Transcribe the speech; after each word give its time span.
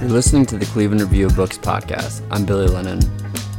You're 0.00 0.08
listening 0.08 0.46
to 0.46 0.56
the 0.56 0.64
Cleveland 0.64 1.02
Review 1.02 1.26
of 1.26 1.36
Books 1.36 1.58
podcast. 1.58 2.26
I'm 2.30 2.46
Billy 2.46 2.66
Lennon. 2.68 3.00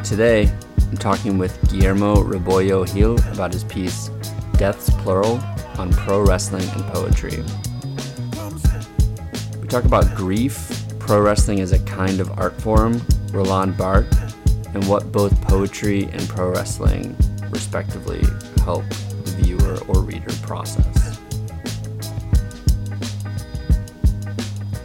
Today, 0.04 0.52
I'm 0.90 0.98
talking 0.98 1.38
with 1.38 1.56
Guillermo 1.70 2.16
Rebollo 2.16 2.92
Gil 2.92 3.20
about 3.32 3.54
his 3.54 3.64
piece, 3.64 4.10
Deaths 4.54 4.90
Plural, 5.04 5.40
on 5.78 5.94
pro 5.94 6.20
wrestling 6.20 6.68
and 6.70 6.82
poetry. 6.86 7.44
We 9.62 9.68
talk 9.68 9.86
about 9.86 10.16
grief, 10.16 10.84
pro 10.98 11.22
wrestling 11.22 11.60
as 11.60 11.74
a 11.74 11.80
kind 11.86 12.20
of 12.20 12.32
art 12.40 12.60
form, 12.60 13.06
Roland 13.32 13.78
Barthes, 13.78 14.18
and 14.74 14.84
what 14.88 15.12
both 15.12 15.40
poetry 15.44 16.06
and 16.06 16.28
pro 16.28 16.50
wrestling, 16.50 17.16
respectively, 17.52 18.24
help 18.64 18.90
the 18.90 19.36
viewer 19.44 19.78
or 19.88 20.02
reader 20.02 20.34
process. 20.42 20.91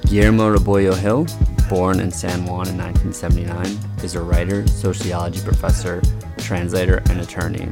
Guillermo 0.07 0.55
Rebollo 0.55 0.95
Gil, 1.03 1.27
born 1.69 1.99
in 1.99 2.13
San 2.13 2.45
Juan 2.45 2.69
in 2.69 2.79
1979, 2.79 3.67
is 4.05 4.15
a 4.15 4.23
writer, 4.23 4.65
sociology 4.69 5.41
professor, 5.41 6.01
translator, 6.39 7.03
and 7.11 7.21
attorney. 7.21 7.69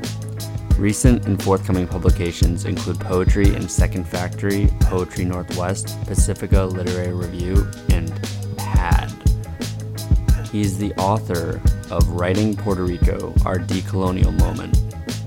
Recent 0.76 1.26
and 1.26 1.40
forthcoming 1.40 1.86
publications 1.86 2.64
include 2.64 2.98
poetry 2.98 3.54
in 3.54 3.68
Second 3.68 4.08
Factory, 4.08 4.68
Poetry 4.80 5.24
Northwest, 5.24 5.96
Pacifica 6.06 6.64
Literary 6.64 7.14
Review, 7.14 7.70
and 7.90 8.12
PAD. 8.56 9.12
He 10.50 10.62
is 10.62 10.76
the 10.76 10.92
author 10.94 11.62
of 11.92 12.08
Writing 12.08 12.56
Puerto 12.56 12.82
Rico, 12.82 13.32
Our 13.46 13.60
Decolonial 13.60 14.36
Moment, 14.40 14.76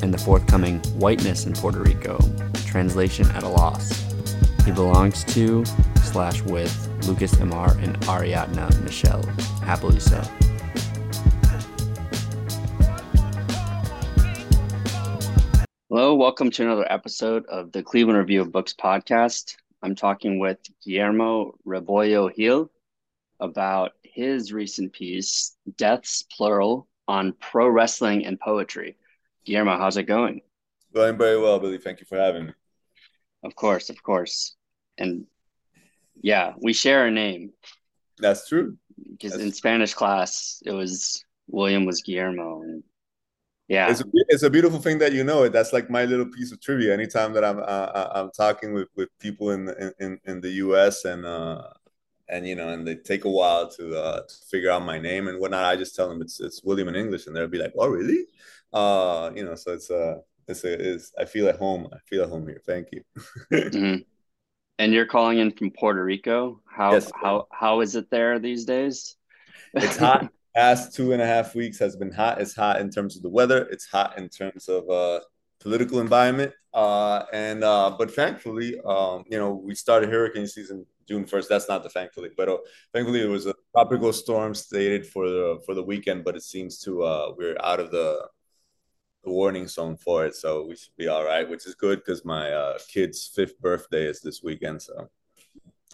and 0.04 0.14
the 0.14 0.18
forthcoming 0.18 0.80
Whiteness 1.00 1.46
in 1.46 1.54
Puerto 1.54 1.80
Rico, 1.80 2.20
Translation 2.66 3.32
at 3.32 3.44
a 3.44 3.48
Loss. 3.48 4.04
He 4.66 4.74
belongs 4.74 5.24
to 5.24 5.64
slash 6.04 6.42
with 6.42 6.87
Lucas 7.08 7.36
Imar 7.36 7.82
and 7.82 7.98
Ariadna 8.02 8.70
Michelle. 8.84 9.24
Happily 9.64 9.98
so. 9.98 10.22
Hello, 15.90 16.16
welcome 16.16 16.52
to 16.52 16.64
another 16.64 16.86
episode 16.92 17.46
of 17.46 17.72
the 17.72 17.82
Cleveland 17.82 18.20
Review 18.20 18.42
of 18.42 18.52
Books 18.52 18.74
podcast. 18.74 19.56
I'm 19.82 19.96
talking 19.96 20.38
with 20.38 20.58
Guillermo 20.84 21.58
Rebollo 21.66 22.36
Gil 22.36 22.70
about 23.40 23.94
his 24.04 24.52
recent 24.52 24.92
piece, 24.92 25.56
Deaths 25.78 26.26
Plural, 26.36 26.90
on 27.08 27.32
pro 27.40 27.70
wrestling 27.70 28.26
and 28.26 28.38
poetry. 28.38 28.98
Guillermo, 29.46 29.78
how's 29.78 29.96
it 29.96 30.04
going? 30.04 30.42
Going 30.94 31.18
very 31.18 31.40
well, 31.40 31.58
Billy. 31.58 31.78
Thank 31.78 32.02
you 32.02 32.06
for 32.06 32.18
having 32.18 32.48
me. 32.48 32.54
Of 33.46 33.56
course, 33.56 33.90
of 33.90 34.04
course. 34.04 34.58
And 34.98 35.26
yeah, 36.22 36.54
we 36.62 36.74
share 36.74 37.08
a 37.08 37.12
name. 37.12 37.52
That's 38.20 38.48
true. 38.48 38.78
Because 39.12 39.36
in 39.40 39.52
Spanish 39.52 39.94
class, 39.94 40.62
it 40.66 40.72
was 40.72 41.24
William 41.48 41.86
was 41.86 42.02
Guillermo, 42.02 42.62
and 42.62 42.84
yeah, 43.68 43.92
it's 43.92 44.02
a, 44.02 44.06
it's 44.14 44.44
a 44.44 44.50
beautiful 44.50 44.80
thing 44.80 44.98
that 45.00 45.14
you 45.14 45.24
know 45.24 45.44
it. 45.44 45.52
That's 45.52 45.74
like 45.74 45.90
my 45.90 46.06
little 46.06 46.26
piece 46.26 46.52
of 46.52 46.62
trivia. 46.62 46.94
Anytime 46.94 47.34
that 47.34 47.44
I'm 47.44 47.60
uh, 47.60 48.08
I'm 48.12 48.32
talking 48.32 48.74
with, 48.74 48.88
with 48.96 49.10
people 49.20 49.52
in, 49.52 49.70
in 50.00 50.20
in 50.26 50.42
the 50.42 50.50
U.S. 50.66 51.06
and 51.06 51.26
uh, 51.26 51.62
and 52.30 52.48
you 52.48 52.56
know, 52.56 52.70
and 52.70 52.88
they 52.88 52.96
take 52.96 53.26
a 53.26 53.30
while 53.30 53.70
to 53.72 53.96
uh, 53.96 54.22
to 54.22 54.36
figure 54.50 54.72
out 54.72 54.84
my 54.84 55.00
name 55.00 55.28
and 55.28 55.40
whatnot, 55.40 55.66
I 55.66 55.76
just 55.76 55.96
tell 55.96 56.10
them 56.10 56.22
it's 56.22 56.40
it's 56.40 56.64
William 56.64 56.88
in 56.88 56.96
English, 56.96 57.28
and 57.28 57.36
they'll 57.36 57.48
be 57.48 57.60
like, 57.60 57.74
"Oh, 57.78 57.88
really?" 57.88 58.26
Uh, 58.74 59.32
you 59.36 59.46
know, 59.46 59.56
so 59.56 59.74
it's 59.74 59.92
uh 59.92 60.20
it's 60.48 60.64
a, 60.64 60.94
it's 60.94 61.14
I 61.18 61.26
feel 61.26 61.48
at 61.48 61.58
home. 61.58 61.88
I 61.94 61.98
feel 62.06 62.24
at 62.24 62.30
home 62.30 62.48
here. 62.48 62.62
Thank 62.66 62.90
you. 62.92 63.04
mm-hmm. 63.52 64.02
And 64.80 64.94
you're 64.94 65.06
calling 65.06 65.40
in 65.40 65.52
from 65.52 65.72
Puerto 65.72 66.04
Rico. 66.04 66.62
How 66.66 66.94
yes, 66.94 67.12
how 67.16 67.48
how 67.52 67.82
is 67.82 67.96
it 67.96 68.10
there 68.12 68.40
these 68.40 68.66
days? 68.66 69.16
It's 69.74 69.98
hot. 69.98 70.30
Past 70.56 70.96
two 70.96 71.14
and 71.14 71.22
a 71.22 71.26
half 71.26 71.54
weeks 71.54 71.78
has 71.80 71.96
been 71.96 72.12
hot. 72.12 72.42
It's 72.42 72.56
hot 72.56 72.82
in 72.82 72.90
terms 72.90 73.16
of 73.16 73.22
the 73.22 73.30
weather. 73.30 73.68
It's 73.70 73.86
hot 73.86 74.18
in 74.18 74.28
terms 74.28 74.68
of 74.68 74.90
uh, 74.90 75.20
political 75.60 76.00
environment. 76.00 76.54
Uh, 76.74 77.26
and 77.34 77.64
uh, 77.64 77.96
but 77.98 78.14
thankfully, 78.14 78.80
um, 78.86 79.24
you 79.28 79.38
know, 79.38 79.54
we 79.54 79.76
started 79.76 80.10
hurricane 80.10 80.48
season 80.48 80.86
June 81.08 81.26
first. 81.26 81.50
That's 81.50 81.68
not 81.68 81.84
the 81.84 81.90
thankfully, 81.90 82.30
but 82.36 82.50
uh, 82.50 82.58
thankfully 82.94 83.22
it 83.22 83.30
was 83.30 83.48
a 83.48 83.56
tropical 83.72 84.14
storm 84.14 84.54
stated 84.54 85.08
for 85.08 85.28
the 85.28 85.60
for 85.66 85.74
the 85.74 85.84
weekend. 85.84 86.24
But 86.24 86.36
it 86.36 86.44
seems 86.44 86.80
to 86.80 87.04
uh, 87.04 87.34
we're 87.38 87.58
out 87.64 87.80
of 87.80 87.92
the 87.92 88.28
the 89.28 89.34
warning 89.34 89.68
zone 89.68 89.98
for 89.98 90.26
it, 90.26 90.36
so 90.36 90.66
we 90.66 90.76
should 90.76 90.96
be 90.98 91.10
all 91.10 91.26
right, 91.26 91.48
which 91.48 91.68
is 91.68 91.76
good 91.76 92.00
because 92.00 92.24
my 92.24 92.52
uh, 92.52 92.78
kid's 92.88 93.30
fifth 93.36 93.60
birthday 93.60 94.06
is 94.06 94.22
this 94.22 94.42
weekend. 94.42 94.82
So 94.82 95.10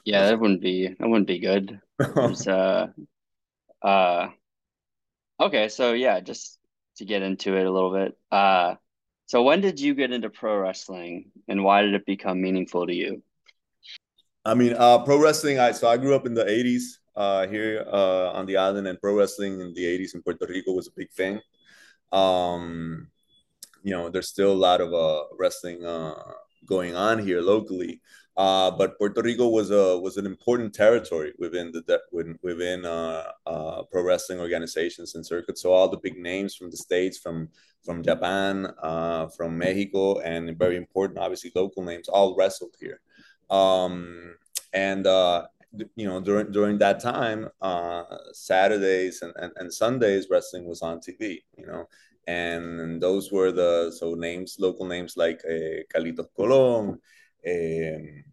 yeah, 0.06 0.28
that 0.28 0.40
wouldn't 0.40 0.62
be 0.62 0.88
that 0.88 1.08
wouldn't 1.08 1.28
be 1.28 1.40
good. 1.40 1.80
uh, 2.00 2.88
uh, 3.82 4.28
okay, 5.40 5.68
so 5.70 5.94
yeah, 5.94 6.20
just 6.20 6.60
to 6.98 7.06
get 7.06 7.24
into 7.24 7.58
it 7.58 7.66
a 7.66 7.72
little 7.72 7.92
bit. 7.92 8.16
Uh, 8.32 8.76
so 9.26 9.42
when 9.42 9.62
did 9.62 9.80
you 9.80 9.96
get 9.96 10.12
into 10.12 10.30
pro 10.30 10.58
wrestling, 10.58 11.32
and 11.48 11.64
why 11.64 11.82
did 11.82 11.96
it 11.96 12.06
become 12.06 12.40
meaningful 12.40 12.86
to 12.86 12.94
you? 12.94 13.24
I 14.46 14.54
mean, 14.54 14.76
uh, 14.78 15.00
pro 15.00 15.20
wrestling. 15.20 15.58
I 15.58 15.72
so 15.72 15.88
I 15.88 15.98
grew 15.98 16.14
up 16.14 16.28
in 16.28 16.36
the 16.36 16.46
'80s 16.46 17.00
uh, 17.16 17.48
here 17.48 17.84
uh, 17.92 18.32
on 18.34 18.46
the 18.46 18.58
island, 18.58 18.86
and 18.88 19.02
pro 19.02 19.18
wrestling 19.18 19.60
in 19.60 19.74
the 19.74 19.86
'80s 19.86 20.14
in 20.14 20.22
Puerto 20.22 20.46
Rico 20.46 20.74
was 20.74 20.88
a 20.88 20.96
big 20.96 21.10
thing. 21.12 21.42
Um, 22.12 23.08
you 23.84 23.92
know, 23.92 24.10
there's 24.10 24.30
still 24.30 24.52
a 24.52 24.64
lot 24.70 24.82
of 24.82 24.94
uh, 24.94 25.24
wrestling 25.38 25.86
uh, 25.86 26.16
going 26.66 26.96
on 26.96 27.20
here 27.20 27.42
locally. 27.42 28.02
Uh, 28.36 28.72
but 28.72 28.98
Puerto 28.98 29.22
Rico 29.22 29.48
was 29.48 29.70
a 29.70 30.00
was 30.00 30.18
an 30.18 30.26
important 30.26 30.74
territory 30.74 31.34
within 31.38 31.72
the 31.72 32.00
within 32.42 32.84
uh, 32.84 33.24
uh, 33.46 33.84
pro 33.92 34.02
wrestling 34.02 34.40
organizations 34.40 35.14
and 35.14 35.24
circuits. 35.24 35.62
So 35.62 35.72
all 35.72 35.88
the 35.88 35.98
big 35.98 36.18
names 36.18 36.56
from 36.56 36.72
the 36.72 36.78
states, 36.78 37.20
from 37.20 37.50
from 37.84 38.02
Japan, 38.02 38.74
uh, 38.82 39.28
from 39.28 39.58
Mexico, 39.58 40.20
and 40.22 40.58
very 40.58 40.78
important, 40.78 41.20
obviously 41.20 41.52
local 41.54 41.84
names, 41.84 42.08
all 42.08 42.36
wrestled 42.36 42.76
here. 42.80 43.02
Um, 43.52 44.36
and 44.74 45.06
uh, 45.06 45.46
you 45.96 46.08
know 46.08 46.20
during 46.20 46.52
during 46.52 46.80
that 46.80 47.02
time, 47.02 47.50
uh, 47.62 48.04
Saturdays 48.32 49.22
and, 49.22 49.34
and, 49.36 49.52
and 49.58 49.72
Sundays 49.72 50.28
wrestling 50.32 50.66
was 50.66 50.82
on 50.82 51.02
TV. 51.02 51.44
You 51.56 51.68
know, 51.68 51.88
and 52.28 53.02
those 53.02 53.32
were 53.32 53.52
the 53.52 53.94
so 53.98 54.14
names 54.14 54.58
local 54.60 54.86
names 54.86 55.18
like 55.18 55.42
uh, 55.46 55.84
Carlitos 55.94 56.28
Colon, 56.36 57.00
um, 57.48 58.24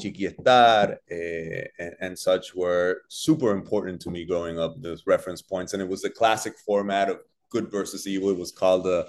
Chiqui 0.00 0.34
uh, 0.46 0.94
and, 1.78 1.94
and, 2.00 2.18
such 2.18 2.54
were 2.54 3.02
super 3.08 3.52
important 3.52 4.00
to 4.02 4.10
me 4.10 4.24
growing 4.24 4.58
up. 4.58 4.74
Those 4.80 5.06
reference 5.06 5.42
points, 5.42 5.72
and 5.72 5.82
it 5.82 5.88
was 5.88 6.02
the 6.02 6.10
classic 6.10 6.54
format 6.58 7.08
of 7.08 7.20
good 7.50 7.70
versus 7.70 8.06
evil. 8.06 8.30
It 8.30 8.38
was 8.38 8.52
called 8.52 8.84
the 8.84 9.08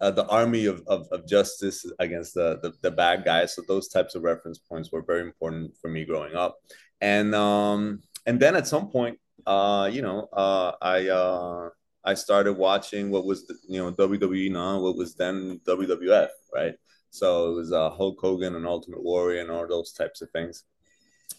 uh, 0.00 0.10
the 0.10 0.26
army 0.26 0.66
of, 0.66 0.82
of, 0.86 1.06
of, 1.12 1.26
justice 1.26 1.86
against 2.00 2.34
the, 2.34 2.58
the, 2.62 2.72
the 2.82 2.90
bad 2.90 3.24
guys. 3.24 3.54
So 3.54 3.62
those 3.66 3.88
types 3.88 4.16
of 4.16 4.24
reference 4.24 4.58
points 4.58 4.90
were 4.90 5.02
very 5.02 5.20
important 5.20 5.76
for 5.80 5.88
me 5.88 6.04
growing 6.04 6.34
up. 6.34 6.56
And 7.00 7.32
um, 7.34 8.02
and 8.26 8.40
then 8.40 8.56
at 8.56 8.66
some 8.66 8.88
point, 8.90 9.18
uh, 9.46 9.88
you 9.92 10.02
know, 10.02 10.28
uh, 10.32 10.72
I 10.80 11.08
uh, 11.08 11.68
I 12.04 12.14
started 12.14 12.54
watching 12.54 13.10
what 13.10 13.24
was 13.24 13.46
the, 13.46 13.56
you 13.68 13.78
know 13.78 13.92
WWE 13.92 14.50
now, 14.50 14.80
what 14.80 14.96
was 14.96 15.14
then 15.14 15.60
WWF, 15.66 16.28
right? 16.52 16.74
So 17.10 17.52
it 17.52 17.54
was 17.54 17.72
uh, 17.72 17.90
Hulk 17.90 18.18
Hogan 18.20 18.56
and 18.56 18.66
Ultimate 18.66 19.02
Warrior 19.02 19.40
and 19.40 19.50
all 19.50 19.66
those 19.68 19.92
types 19.92 20.20
of 20.20 20.30
things. 20.30 20.64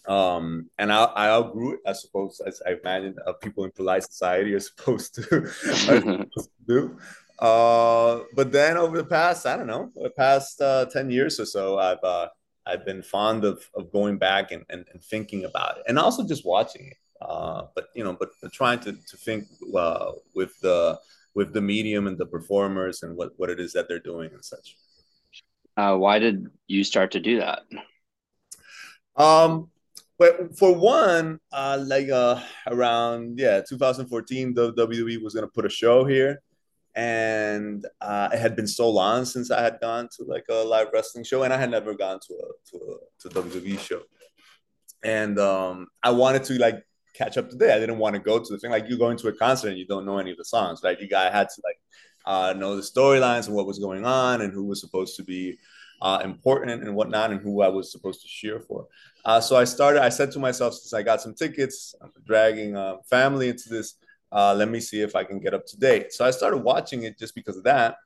Um, 0.08 0.70
and 0.78 0.92
I, 0.92 1.04
I 1.04 1.28
outgrew 1.28 1.74
it, 1.74 1.80
I 1.86 1.92
suppose, 1.92 2.40
as 2.46 2.62
I 2.66 2.76
imagine 2.82 3.16
uh, 3.26 3.32
people 3.34 3.64
in 3.64 3.70
polite 3.72 4.04
society 4.04 4.54
are 4.54 4.60
supposed 4.70 5.14
to, 5.16 5.36
are 5.36 5.48
supposed 5.52 6.30
to 6.34 6.66
do. 6.66 6.98
Uh, 7.38 8.20
but 8.34 8.50
then 8.52 8.76
over 8.76 8.96
the 8.96 9.04
past, 9.04 9.46
I 9.46 9.56
don't 9.56 9.66
know, 9.66 9.90
the 9.94 10.10
past 10.10 10.60
uh, 10.60 10.86
10 10.86 11.10
years 11.10 11.38
or 11.38 11.44
so, 11.44 11.78
I've, 11.78 12.02
uh, 12.02 12.28
I've 12.64 12.84
been 12.84 13.02
fond 13.02 13.44
of, 13.44 13.62
of 13.74 13.92
going 13.92 14.16
back 14.16 14.52
and, 14.52 14.64
and, 14.70 14.86
and 14.92 15.02
thinking 15.02 15.44
about 15.44 15.78
it 15.78 15.84
and 15.86 15.98
also 15.98 16.26
just 16.26 16.46
watching 16.46 16.86
it. 16.86 16.96
Uh, 17.20 17.64
but 17.74 17.88
you 17.94 18.04
know, 18.04 18.12
but 18.12 18.30
trying 18.52 18.80
to, 18.80 18.92
to 18.92 19.16
think 19.16 19.46
uh, 19.74 20.12
with 20.34 20.58
the 20.60 20.98
with 21.34 21.52
the 21.52 21.60
medium 21.60 22.06
and 22.06 22.16
the 22.16 22.26
performers 22.26 23.02
and 23.02 23.16
what, 23.16 23.32
what 23.36 23.50
it 23.50 23.60
is 23.60 23.72
that 23.74 23.88
they're 23.88 24.00
doing 24.00 24.30
and 24.32 24.44
such. 24.44 24.76
Uh, 25.76 25.94
why 25.94 26.18
did 26.18 26.46
you 26.66 26.82
start 26.82 27.10
to 27.10 27.20
do 27.20 27.38
that? 27.38 27.60
Um, 29.16 29.70
but 30.18 30.56
for 30.58 30.74
one, 30.74 31.38
uh, 31.52 31.82
like 31.86 32.08
uh, 32.08 32.40
around 32.66 33.38
yeah 33.38 33.60
2014, 33.68 34.54
the 34.54 34.72
WWE 34.72 35.22
was 35.22 35.34
gonna 35.34 35.46
put 35.46 35.66
a 35.66 35.70
show 35.70 36.04
here, 36.04 36.40
and 36.94 37.86
uh, 38.00 38.30
it 38.32 38.38
had 38.38 38.56
been 38.56 38.66
so 38.66 38.88
long 38.88 39.26
since 39.26 39.50
I 39.50 39.62
had 39.62 39.78
gone 39.80 40.08
to 40.16 40.24
like 40.24 40.46
a 40.48 40.64
live 40.64 40.88
wrestling 40.92 41.24
show, 41.24 41.42
and 41.42 41.52
I 41.52 41.58
had 41.58 41.70
never 41.70 41.94
gone 41.94 42.18
to 42.26 42.34
a 42.34 42.70
to 42.70 42.76
a 42.76 43.28
to 43.28 43.42
WWE 43.42 43.78
show, 43.78 44.02
and 45.04 45.38
um, 45.38 45.88
I 46.02 46.12
wanted 46.12 46.44
to 46.44 46.54
like 46.58 46.82
catch 47.16 47.36
up 47.36 47.50
today. 47.50 47.72
I 47.72 47.78
didn't 47.78 47.98
want 47.98 48.14
to 48.14 48.20
go 48.20 48.38
to 48.38 48.52
the 48.52 48.58
thing 48.58 48.70
like 48.70 48.88
you 48.88 48.98
going 48.98 49.16
to 49.18 49.28
a 49.28 49.32
concert 49.32 49.68
and 49.68 49.78
you 49.78 49.86
don't 49.86 50.04
know 50.04 50.18
any 50.18 50.30
of 50.30 50.36
the 50.36 50.44
songs, 50.44 50.80
right? 50.82 51.00
You 51.00 51.08
guy 51.08 51.30
had 51.30 51.48
to 51.48 51.62
like 51.64 51.80
uh, 52.24 52.52
know 52.54 52.76
the 52.76 52.82
storylines 52.82 53.46
and 53.46 53.54
what 53.56 53.66
was 53.66 53.78
going 53.78 54.04
on 54.04 54.42
and 54.42 54.52
who 54.52 54.64
was 54.64 54.80
supposed 54.80 55.16
to 55.16 55.24
be 55.24 55.58
uh, 56.02 56.20
important 56.24 56.82
and 56.82 56.94
whatnot, 56.94 57.30
and 57.30 57.40
who 57.40 57.62
I 57.62 57.68
was 57.68 57.90
supposed 57.90 58.20
to 58.20 58.28
cheer 58.28 58.60
for. 58.60 58.86
Uh, 59.24 59.40
so 59.40 59.56
I 59.56 59.64
started. 59.64 60.02
I 60.02 60.10
said 60.10 60.30
to 60.32 60.38
myself, 60.38 60.74
since 60.74 60.92
I 60.92 61.02
got 61.02 61.22
some 61.22 61.34
tickets, 61.34 61.94
I'm 62.02 62.12
dragging 62.26 62.76
uh, 62.76 62.96
family 63.08 63.48
into 63.48 63.70
this. 63.70 63.94
Uh, 64.30 64.54
let 64.54 64.68
me 64.68 64.80
see 64.80 65.00
if 65.00 65.16
I 65.16 65.24
can 65.24 65.38
get 65.38 65.54
up 65.54 65.64
to 65.66 65.78
date. 65.78 66.12
So 66.12 66.26
I 66.26 66.30
started 66.32 66.58
watching 66.58 67.04
it 67.04 67.18
just 67.18 67.34
because 67.34 67.56
of 67.56 67.64
that 67.64 67.96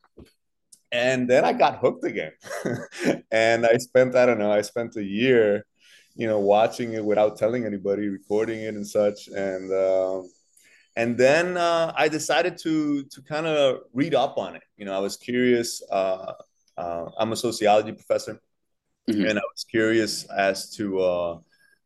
and 0.92 1.28
then 1.28 1.44
I 1.44 1.52
got 1.52 1.78
hooked 1.78 2.04
again. 2.04 2.32
and 3.30 3.66
I 3.66 3.76
spent, 3.76 4.16
I 4.16 4.26
don't 4.26 4.38
know, 4.38 4.52
I 4.52 4.62
spent 4.62 4.96
a 4.96 5.04
year, 5.04 5.66
you 6.20 6.26
know, 6.26 6.38
watching 6.38 6.92
it 6.92 7.02
without 7.02 7.38
telling 7.38 7.64
anybody, 7.64 8.08
recording 8.08 8.60
it 8.60 8.74
and 8.74 8.86
such. 8.86 9.28
And 9.28 9.72
um, 9.72 10.30
and 10.94 11.16
then 11.16 11.56
uh, 11.56 11.94
I 11.96 12.08
decided 12.08 12.58
to 12.58 13.04
to 13.04 13.22
kind 13.22 13.46
of 13.46 13.84
read 13.94 14.14
up 14.14 14.36
on 14.36 14.54
it. 14.54 14.62
You 14.76 14.84
know, 14.84 14.94
I 14.94 14.98
was 14.98 15.16
curious. 15.16 15.82
Uh, 15.90 16.34
uh, 16.76 17.06
I'm 17.18 17.32
a 17.32 17.36
sociology 17.36 17.92
professor, 17.92 18.38
mm-hmm. 19.08 19.24
and 19.28 19.38
I 19.38 19.42
was 19.54 19.64
curious 19.64 20.24
as 20.24 20.70
to 20.76 21.00
uh, 21.00 21.38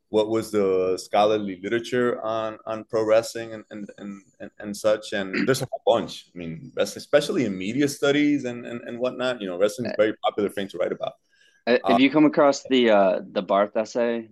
what 0.09 0.29
was 0.29 0.51
the 0.51 0.99
scholarly 0.99 1.61
literature 1.63 2.21
on 2.23 2.59
on 2.67 2.83
pro 2.91 3.05
wrestling 3.05 3.53
and 3.55 3.65
and 3.71 3.89
and, 3.99 4.23
and, 4.41 4.51
and 4.59 4.77
such 4.77 5.13
and 5.13 5.27
there's 5.47 5.63
a 5.63 5.67
bunch 5.85 6.27
i 6.33 6.39
mean 6.39 6.71
especially 6.77 7.47
in 7.47 7.59
media 7.59 7.89
studies 7.89 8.45
and 8.45 8.65
and, 8.65 8.81
and 8.83 8.97
whatnot 8.97 9.41
you 9.41 9.49
know 9.49 9.59
wrestling 9.59 9.87
is 9.87 9.93
a 9.99 10.03
very 10.05 10.15
popular 10.23 10.49
thing 10.49 10.69
to 10.69 10.79
write 10.79 10.93
about 10.93 11.15
uh, 11.15 11.34
have 11.66 11.81
um, 11.84 12.00
you 12.00 12.11
come 12.11 12.25
across 12.25 12.62
the 12.64 12.90
uh 12.90 13.20
the 13.32 13.43
Barthes 13.43 13.76
essay? 13.76 14.28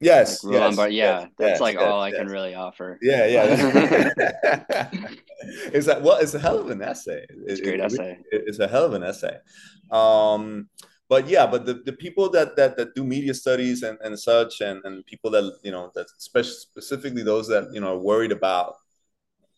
Yes, 0.00 0.44
like 0.44 0.54
yes, 0.54 0.76
Barthes? 0.76 0.94
yeah 0.94 1.20
yes, 1.20 1.28
that's 1.38 1.50
yes, 1.52 1.60
like 1.60 1.78
all 1.78 2.00
i 2.00 2.10
can 2.10 2.26
really 2.26 2.54
offer. 2.54 2.98
Yeah 3.02 3.26
yeah. 3.26 4.90
It's 5.72 5.86
that 5.86 6.02
well 6.02 6.18
it's 6.18 6.34
a 6.34 6.38
hell 6.38 6.58
of 6.58 6.70
an 6.70 6.82
essay. 6.82 7.26
It's 7.46 7.60
a 7.60 7.64
great 7.64 7.80
it, 7.80 7.84
essay. 7.84 8.18
it, 8.32 8.44
it's 8.46 8.58
a 8.58 8.68
hell 8.68 8.84
of 8.84 8.94
an 8.94 9.02
essay. 9.02 9.36
Um 9.90 10.68
but 11.08 11.28
yeah, 11.28 11.46
but 11.46 11.66
the, 11.66 11.74
the 11.74 11.92
people 11.92 12.30
that, 12.30 12.56
that 12.56 12.76
that 12.78 12.94
do 12.94 13.04
media 13.04 13.34
studies 13.34 13.82
and, 13.82 13.98
and 14.02 14.18
such 14.18 14.62
and, 14.62 14.80
and 14.84 15.04
people 15.06 15.30
that 15.32 15.58
you 15.62 15.70
know 15.70 15.90
that 15.94 16.08
specifically 16.18 17.22
those 17.22 17.46
that 17.48 17.68
you 17.72 17.80
know 17.80 17.94
are 17.94 17.98
worried 17.98 18.32
about 18.32 18.76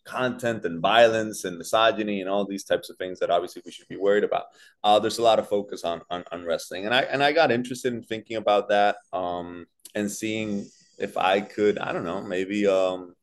content 0.07 0.65
and 0.65 0.81
violence 0.81 1.45
and 1.45 1.59
misogyny 1.59 2.21
and 2.21 2.31
all 2.31 2.47
these 2.47 2.65
types 2.65 2.89
of 2.89 2.97
things 2.97 3.19
that 3.19 3.31
obviously 3.31 3.63
we 3.65 3.73
should 3.73 3.89
be 3.89 3.97
worried 3.97 4.25
about. 4.25 4.45
Uh, 4.85 4.99
there's 4.99 5.19
a 5.19 5.23
lot 5.23 5.39
of 5.39 5.49
focus 5.49 5.85
on, 5.85 6.01
on, 6.11 6.25
on 6.33 6.45
wrestling, 6.45 6.85
and 6.87 6.95
I 6.95 7.03
and 7.03 7.23
I 7.23 7.33
got 7.33 7.51
interested 7.51 7.93
in 7.93 8.03
thinking 8.03 8.37
about 8.37 8.69
that 8.69 8.97
um, 9.13 9.67
and 9.95 10.11
seeing 10.11 10.67
if 10.99 11.17
I 11.19 11.41
could 11.41 11.79
I 11.79 11.93
don't 11.93 12.05
know 12.05 12.23
maybe 12.23 12.67
um, 12.67 13.15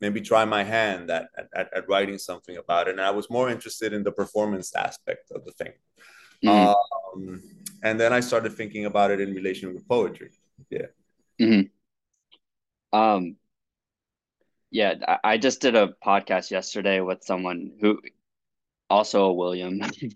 maybe 0.00 0.20
try 0.20 0.44
my 0.44 0.64
hand 0.64 1.10
at, 1.10 1.28
at, 1.54 1.68
at 1.74 1.88
writing 1.88 2.18
something 2.18 2.56
about 2.56 2.88
it. 2.88 2.92
And 2.92 3.00
I 3.00 3.10
was 3.10 3.30
more 3.30 3.50
interested 3.50 3.92
in 3.92 4.02
the 4.02 4.12
performance 4.12 4.74
aspect 4.74 5.30
of 5.30 5.44
the 5.44 5.52
thing. 5.52 5.72
Mm-hmm. 6.44 7.20
Um, 7.20 7.42
and 7.82 8.00
then 8.00 8.12
I 8.12 8.20
started 8.20 8.54
thinking 8.54 8.86
about 8.86 9.10
it 9.10 9.20
in 9.20 9.34
relation 9.34 9.74
with 9.74 9.86
poetry. 9.86 10.30
Yeah. 10.70 10.86
Mm-hmm. 11.40 12.98
Um, 12.98 13.36
yeah, 14.70 15.18
I 15.24 15.38
just 15.38 15.60
did 15.60 15.74
a 15.74 15.94
podcast 16.04 16.50
yesterday 16.50 17.00
with 17.00 17.24
someone 17.24 17.72
who 17.80 18.00
also 18.88 19.24
a 19.24 19.32
William. 19.32 19.80
it 20.00 20.12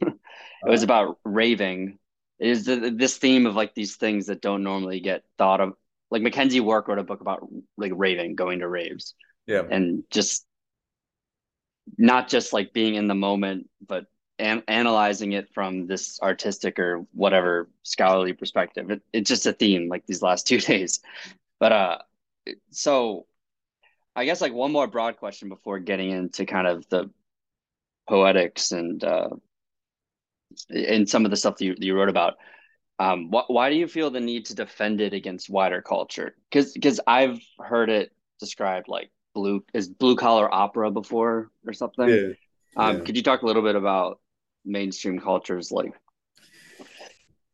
was 0.65 0.83
uh-huh. 0.83 0.85
about 0.85 1.19
raving. 1.25 1.99
It 2.39 2.49
is 2.49 2.65
this 2.65 3.17
theme 3.17 3.47
of 3.47 3.55
like 3.55 3.75
these 3.75 3.97
things 3.97 4.27
that 4.27 4.43
don't 4.43 4.63
normally 4.63 5.01
get 5.01 5.25
thought 5.39 5.61
of. 5.61 5.75
Like 6.11 6.23
McKenzie 6.23 6.61
Wark 6.61 6.89
wrote 6.89 6.99
a 6.99 7.05
book 7.05 7.21
about 7.21 7.49
like 7.77 7.93
raving, 7.95 8.35
going 8.37 8.61
to 8.61 8.69
raves. 8.69 9.15
Yeah. 9.47 9.63
And 9.69 10.05
just 10.11 10.47
not 11.99 12.29
just 12.29 12.53
like 12.53 12.73
being 12.73 12.95
in 12.95 13.09
the 13.09 13.15
moment, 13.15 13.69
but 13.87 14.07
an- 14.39 14.65
analyzing 14.69 15.33
it 15.33 15.53
from 15.53 15.87
this 15.87 16.21
artistic 16.23 16.79
or 16.79 17.07
whatever 17.13 17.69
scholarly 17.83 18.33
perspective. 18.33 18.91
It, 18.91 19.03
it's 19.13 19.29
just 19.29 19.47
a 19.47 19.53
theme 19.53 19.89
like 19.89 20.07
these 20.07 20.23
last 20.23 20.47
two 20.47 20.59
days. 20.59 21.01
But 21.59 21.73
uh, 21.73 21.99
so 22.71 23.27
I 24.17 24.25
guess 24.25 24.41
like 24.41 24.53
one 24.53 24.73
more 24.73 24.87
broad 24.87 25.17
question 25.17 25.49
before 25.49 25.79
getting 25.79 26.11
into 26.11 26.47
kind 26.47 26.67
of 26.67 26.89
the 26.89 27.11
poetics 28.09 28.73
and 28.73 29.03
uh, 29.03 29.31
and 30.71 31.09
some 31.09 31.25
of 31.25 31.31
the 31.31 31.37
stuff 31.37 31.57
that 31.59 31.65
you, 31.65 31.75
that 31.75 31.85
you 31.85 31.95
wrote 31.95 32.09
about. 32.09 32.35
Um, 32.99 33.29
wh- 33.29 33.51
why 33.51 33.71
do 33.71 33.77
you 33.77 33.89
feel 33.89 34.11
the 34.11 34.21
need 34.21 34.47
to 34.47 34.55
defend 34.55 35.01
it 35.01 35.13
against 35.13 35.51
wider 35.51 35.83
culture? 35.83 36.37
Because 36.51 36.73
because 36.73 37.01
I've 37.07 37.41
heard 37.59 37.91
it 37.91 38.13
described 38.39 38.89
like 38.89 39.11
blue 39.35 39.65
is 39.75 39.89
blue 39.89 40.17
collar 40.17 40.53
opera 40.53 40.91
before 40.91 41.51
or 41.67 41.73
something. 41.73 42.09
Yeah. 42.09 42.33
Um, 42.77 42.99
yeah. 42.99 43.05
Could 43.05 43.17
you 43.17 43.23
talk 43.23 43.43
a 43.43 43.47
little 43.47 43.63
bit 43.63 43.75
about 43.75 44.21
mainstream 44.65 45.19
culture's 45.19 45.73
like 45.73 45.93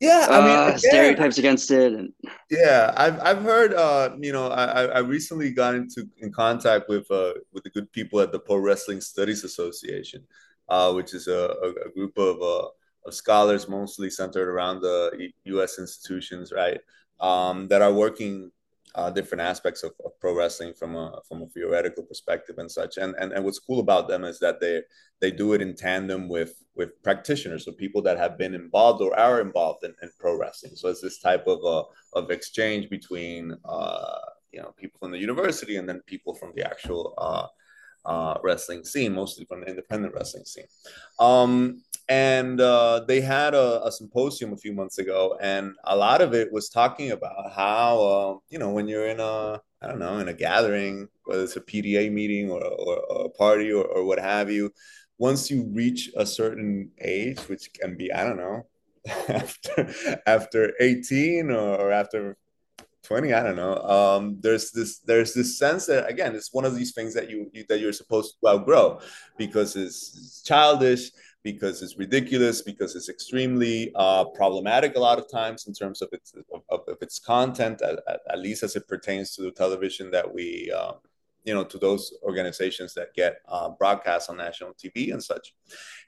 yeah 0.00 0.26
i 0.30 0.40
mean 0.40 0.56
uh, 0.56 0.66
again, 0.66 0.78
stereotypes 0.78 1.38
against 1.38 1.70
it 1.70 1.92
and 1.92 2.12
yeah 2.50 2.92
i've 2.96 3.20
i've 3.20 3.42
heard 3.42 3.74
uh 3.74 4.10
you 4.18 4.32
know 4.32 4.48
i 4.48 4.84
i 4.86 4.98
recently 4.98 5.50
got 5.50 5.74
into 5.74 6.08
in 6.18 6.32
contact 6.32 6.88
with 6.88 7.10
uh 7.10 7.32
with 7.52 7.62
the 7.64 7.70
good 7.70 7.90
people 7.92 8.18
at 8.20 8.32
the 8.32 8.38
pro 8.38 8.56
wrestling 8.56 9.00
studies 9.00 9.44
association 9.44 10.22
uh 10.68 10.92
which 10.92 11.12
is 11.12 11.28
a, 11.28 11.54
a, 11.86 11.90
group 11.90 12.16
of 12.16 12.40
uh 12.40 12.66
of 13.06 13.14
scholars 13.14 13.68
mostly 13.68 14.10
centered 14.10 14.48
around 14.48 14.80
the 14.80 15.30
us 15.46 15.78
institutions 15.78 16.52
right? 16.52 16.80
Um 17.18 17.68
that 17.68 17.82
are 17.82 17.92
working 17.92 18.50
uh, 18.94 19.10
different 19.10 19.42
aspects 19.42 19.82
of, 19.82 19.92
of, 20.04 20.18
pro 20.20 20.34
wrestling 20.34 20.72
from 20.74 20.96
a 20.96 21.20
from 21.28 21.42
a 21.42 21.46
theoretical 21.46 22.02
perspective 22.02 22.58
and 22.58 22.70
such. 22.70 22.96
And, 22.96 23.14
and 23.18 23.32
and 23.32 23.44
what's 23.44 23.58
cool 23.58 23.80
about 23.80 24.08
them 24.08 24.24
is 24.24 24.38
that 24.40 24.60
they 24.60 24.82
they 25.20 25.30
do 25.30 25.52
it 25.52 25.62
in 25.62 25.74
tandem 25.74 26.28
with 26.28 26.54
with 26.74 27.02
practitioners, 27.02 27.64
so 27.64 27.72
people 27.72 28.02
that 28.02 28.18
have 28.18 28.38
been 28.38 28.54
involved 28.54 29.02
or 29.02 29.18
are 29.18 29.40
involved 29.40 29.84
in, 29.84 29.94
in 30.02 30.10
pro 30.18 30.38
wrestling. 30.38 30.76
So 30.76 30.88
it's 30.88 31.00
this 31.00 31.18
type 31.18 31.46
of 31.46 31.64
uh, 31.64 31.84
of 32.14 32.30
exchange 32.30 32.88
between 32.88 33.56
uh, 33.64 34.18
you 34.52 34.60
know 34.60 34.72
people 34.76 34.98
from 34.98 35.12
the 35.12 35.18
university 35.18 35.76
and 35.76 35.88
then 35.88 36.00
people 36.06 36.34
from 36.34 36.52
the 36.54 36.64
actual 36.64 37.14
uh, 37.18 37.46
uh, 38.04 38.38
wrestling 38.42 38.84
scene, 38.84 39.14
mostly 39.14 39.44
from 39.44 39.60
the 39.60 39.66
independent 39.66 40.14
wrestling 40.14 40.44
scene. 40.44 40.66
Um, 41.18 41.82
and 42.10 42.60
uh, 42.60 43.04
they 43.06 43.20
had 43.20 43.54
a, 43.54 43.86
a, 43.86 43.92
symposium 43.92 44.52
a 44.52 44.56
few 44.56 44.72
months 44.72 44.98
ago, 44.98 45.38
and 45.40 45.76
a 45.84 45.94
lot 45.94 46.20
of 46.20 46.34
it 46.34 46.50
was 46.52 46.68
talking 46.68 47.12
about 47.12 47.52
how 47.52 48.02
uh, 48.02 48.38
you 48.50 48.58
know 48.58 48.70
when 48.70 48.88
you're 48.88 49.06
in 49.06 49.20
a 49.20 49.60
I 49.80 49.86
don't 49.86 50.00
know 50.00 50.18
in 50.18 50.26
a 50.26 50.34
gathering, 50.34 51.06
whether 51.24 51.44
it's 51.44 51.56
a 51.56 51.60
PTA 51.60 52.10
meeting 52.10 52.50
or, 52.50 52.62
or, 52.62 52.96
or 52.98 53.26
a 53.26 53.28
party 53.28 53.70
or, 53.72 53.84
or 53.84 54.04
what 54.04 54.18
have 54.18 54.50
you, 54.50 54.72
once 55.18 55.52
you 55.52 55.70
reach 55.72 56.10
a 56.16 56.26
certain 56.26 56.90
age, 57.00 57.38
which 57.48 57.72
can 57.72 57.96
be 57.96 58.12
I 58.12 58.24
don't 58.24 58.38
know 58.38 58.66
after 59.28 60.20
after 60.26 60.72
18 60.80 61.52
or, 61.52 61.92
after 61.92 62.36
20 63.02 63.32
i 63.32 63.42
don't 63.42 63.56
know 63.56 63.76
um, 63.78 64.36
there's 64.40 64.72
this 64.72 64.98
there's 64.98 65.32
this 65.32 65.58
sense 65.58 65.86
that 65.86 66.06
again 66.08 66.34
it's 66.34 66.52
one 66.52 66.66
of 66.66 66.76
these 66.76 66.92
things 66.92 67.14
that 67.14 67.30
you, 67.30 67.50
you 67.54 67.64
that 67.68 67.80
you're 67.80 67.94
supposed 67.94 68.34
to 68.38 68.50
outgrow 68.50 69.00
because 69.38 69.74
it's 69.74 70.42
childish 70.42 71.10
because 71.42 71.82
it's 71.82 71.96
ridiculous 71.96 72.62
because 72.62 72.94
it's 72.94 73.08
extremely 73.08 73.92
uh, 73.94 74.24
problematic 74.24 74.96
a 74.96 75.00
lot 75.00 75.18
of 75.18 75.30
times 75.30 75.66
in 75.66 75.72
terms 75.72 76.02
of 76.02 76.08
its 76.12 76.34
of, 76.52 76.80
of 76.88 76.96
its 77.00 77.18
content 77.18 77.80
at, 77.82 77.98
at, 78.30 78.38
least 78.38 78.62
as 78.62 78.76
it 78.76 78.86
pertains 78.86 79.34
to 79.34 79.42
the 79.42 79.50
television 79.50 80.10
that 80.10 80.34
we 80.34 80.70
um, 80.72 80.94
you 81.44 81.54
know 81.54 81.64
to 81.64 81.78
those 81.78 82.12
organizations 82.22 82.92
that 82.94 83.14
get 83.14 83.38
uh, 83.48 83.70
broadcast 83.70 84.28
on 84.28 84.36
national 84.36 84.72
tv 84.74 85.12
and 85.12 85.22
such. 85.22 85.54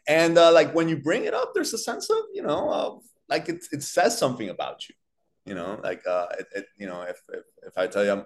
And 0.07 0.37
uh, 0.37 0.53
like 0.53 0.75
when 0.75 0.89
you 0.89 0.97
bring 0.99 1.25
it 1.25 1.35
up 1.35 1.53
there's 1.55 1.73
a 1.73 1.79
sense 1.79 2.11
of 2.11 2.19
you 2.35 2.43
know 2.43 2.71
of 2.71 3.03
like 3.29 3.49
it, 3.49 3.65
it 3.73 3.83
says 3.83 4.19
something 4.19 4.51
about 4.51 4.89
you 4.89 4.95
you 5.45 5.55
know, 5.55 5.81
like 5.83 6.07
uh, 6.07 6.27
it, 6.39 6.47
it, 6.55 6.67
you 6.77 6.87
know, 6.87 7.03
if, 7.03 7.21
if 7.33 7.45
if 7.67 7.79
I 7.79 7.87
tell 7.87 8.05
you 8.05 8.13
I'm 8.13 8.25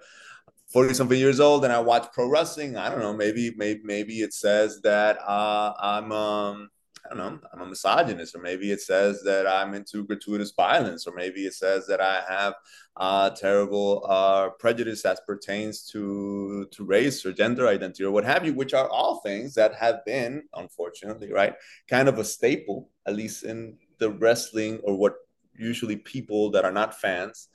40 0.68 0.94
something 0.94 1.18
years 1.18 1.40
old 1.40 1.64
and 1.64 1.72
I 1.72 1.80
watch 1.80 2.08
pro 2.12 2.28
wrestling, 2.28 2.76
I 2.76 2.90
don't 2.90 3.00
know, 3.00 3.14
maybe 3.14 3.54
maybe 3.56 3.80
maybe 3.84 4.20
it 4.20 4.34
says 4.34 4.80
that 4.82 5.18
uh, 5.26 5.72
I'm 5.80 6.12
um 6.12 6.70
I 7.10 7.14
don't 7.14 7.18
know, 7.18 7.48
I'm 7.52 7.60
a 7.60 7.66
misogynist, 7.66 8.34
or 8.34 8.40
maybe 8.40 8.72
it 8.72 8.80
says 8.80 9.22
that 9.22 9.46
I'm 9.46 9.74
into 9.74 10.04
gratuitous 10.04 10.52
violence, 10.52 11.06
or 11.06 11.14
maybe 11.14 11.46
it 11.46 11.54
says 11.54 11.86
that 11.86 12.00
I 12.00 12.22
have 12.28 12.54
uh, 12.96 13.30
terrible 13.30 14.04
uh, 14.08 14.50
prejudice 14.58 15.04
as 15.04 15.20
pertains 15.26 15.86
to 15.92 16.66
to 16.72 16.84
race 16.84 17.24
or 17.24 17.32
gender 17.32 17.68
identity 17.68 18.04
or 18.04 18.10
what 18.10 18.24
have 18.24 18.44
you, 18.44 18.54
which 18.54 18.74
are 18.74 18.88
all 18.88 19.20
things 19.20 19.54
that 19.54 19.74
have 19.74 20.04
been, 20.04 20.42
unfortunately, 20.54 21.32
right, 21.32 21.54
kind 21.88 22.08
of 22.08 22.18
a 22.18 22.24
staple, 22.24 22.90
at 23.06 23.14
least 23.14 23.44
in 23.44 23.76
the 23.98 24.10
wrestling 24.10 24.80
or 24.84 24.96
what 24.96 25.14
usually 25.54 25.96
people 25.96 26.50
that 26.50 26.64
are 26.64 26.72
not 26.72 27.00
fans 27.00 27.48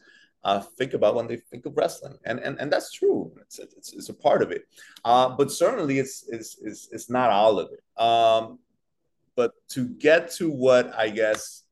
uh, 0.44 0.60
think 0.60 0.94
about 0.94 1.16
when 1.16 1.28
they 1.28 1.38
think 1.38 1.66
of 1.66 1.78
wrestling, 1.78 2.18
and 2.26 2.40
and, 2.40 2.60
and 2.60 2.72
that's 2.72 2.92
true. 2.92 3.32
It's, 3.42 3.60
it's, 3.60 3.94
it's 3.94 4.10
a 4.10 4.14
part 4.14 4.42
of 4.42 4.52
it, 4.52 4.64
uh, 5.06 5.30
but 5.30 5.52
certainly 5.52 6.00
it's, 6.00 6.26
it's 6.30 6.58
it's 6.62 6.90
it's 6.92 7.10
not 7.10 7.30
all 7.30 7.60
of 7.60 7.70
it. 7.72 8.02
Um, 8.02 8.60
but 9.42 9.54
to 9.70 9.88
get 9.88 10.32
to 10.34 10.52
what 10.52 10.94
I 10.96 11.10
guess 11.10 11.64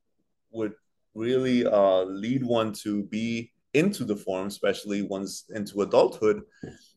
would 0.49 0.73
really 1.13 1.67
uh, 1.67 2.01
lead 2.01 2.43
one 2.43 2.73
to 2.83 3.03
be 3.03 3.51
into 3.75 4.03
the 4.03 4.15
form, 4.15 4.47
especially 4.47 5.03
once 5.03 5.45
into 5.53 5.83
adulthood, 5.83 6.41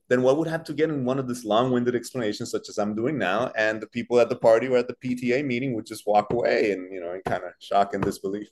then 0.09 0.23
what 0.23 0.39
would 0.39 0.49
have 0.49 0.65
to 0.65 0.73
get 0.73 0.89
in 0.89 1.05
one 1.05 1.19
of 1.19 1.29
this 1.29 1.45
long-winded 1.45 1.95
explanations, 1.95 2.51
such 2.51 2.71
as 2.71 2.79
I'm 2.79 2.95
doing 2.95 3.19
now, 3.19 3.53
and 3.55 3.83
the 3.83 3.87
people 3.89 4.19
at 4.19 4.31
the 4.31 4.37
party 4.37 4.67
or 4.69 4.79
at 4.79 4.89
the 4.89 4.97
PTA 5.05 5.45
meeting 5.45 5.75
would 5.75 5.85
just 5.85 6.07
walk 6.07 6.33
away 6.33 6.73
and 6.73 6.91
you 6.91 7.01
know, 7.03 7.13
in 7.13 7.21
kind 7.27 7.45
of 7.45 7.53
shock 7.61 7.93
and 7.93 8.03
disbelief. 8.03 8.49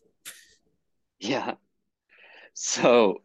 Yeah. 1.20 1.54
So 2.52 3.22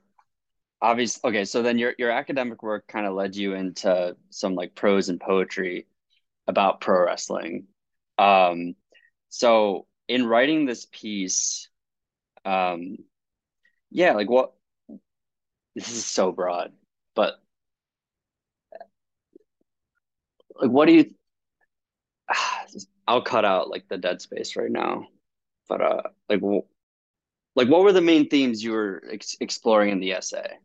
obviously 0.81 1.27
okay, 1.29 1.43
so 1.43 1.61
then 1.61 1.77
your 1.77 1.95
your 1.97 2.11
academic 2.11 2.63
work 2.63 2.87
kind 2.87 3.05
of 3.05 3.13
led 3.13 3.35
you 3.35 3.55
into 3.55 4.15
some 4.29 4.55
like 4.55 4.73
prose 4.73 5.09
and 5.09 5.19
poetry 5.19 5.85
about 6.47 6.79
pro 6.79 7.05
wrestling. 7.05 7.65
Um 8.17 8.75
so 9.35 9.85
in 10.07 10.25
writing 10.25 10.65
this 10.65 10.87
piece, 10.89 11.67
um 12.45 12.97
yeah, 13.91 14.13
like 14.13 14.29
what 14.29 14.53
this 15.75 15.91
is 15.91 16.05
so 16.05 16.31
broad, 16.31 16.71
but 17.15 17.33
like 20.55 20.71
what 20.71 20.85
do 20.87 20.93
you 20.93 21.13
I'll 23.07 23.21
cut 23.21 23.43
out 23.43 23.69
like 23.69 23.89
the 23.89 23.97
dead 23.97 24.21
space 24.21 24.55
right 24.55 24.71
now. 24.71 25.07
But 25.67 25.81
uh 25.81 26.01
like 26.29 26.41
like 27.57 27.67
what 27.67 27.83
were 27.83 27.91
the 27.91 28.01
main 28.01 28.29
themes 28.29 28.63
you 28.63 28.71
were 28.71 29.03
ex- 29.11 29.35
exploring 29.41 29.89
in 29.89 29.99
the 29.99 30.13
essay? 30.13 30.59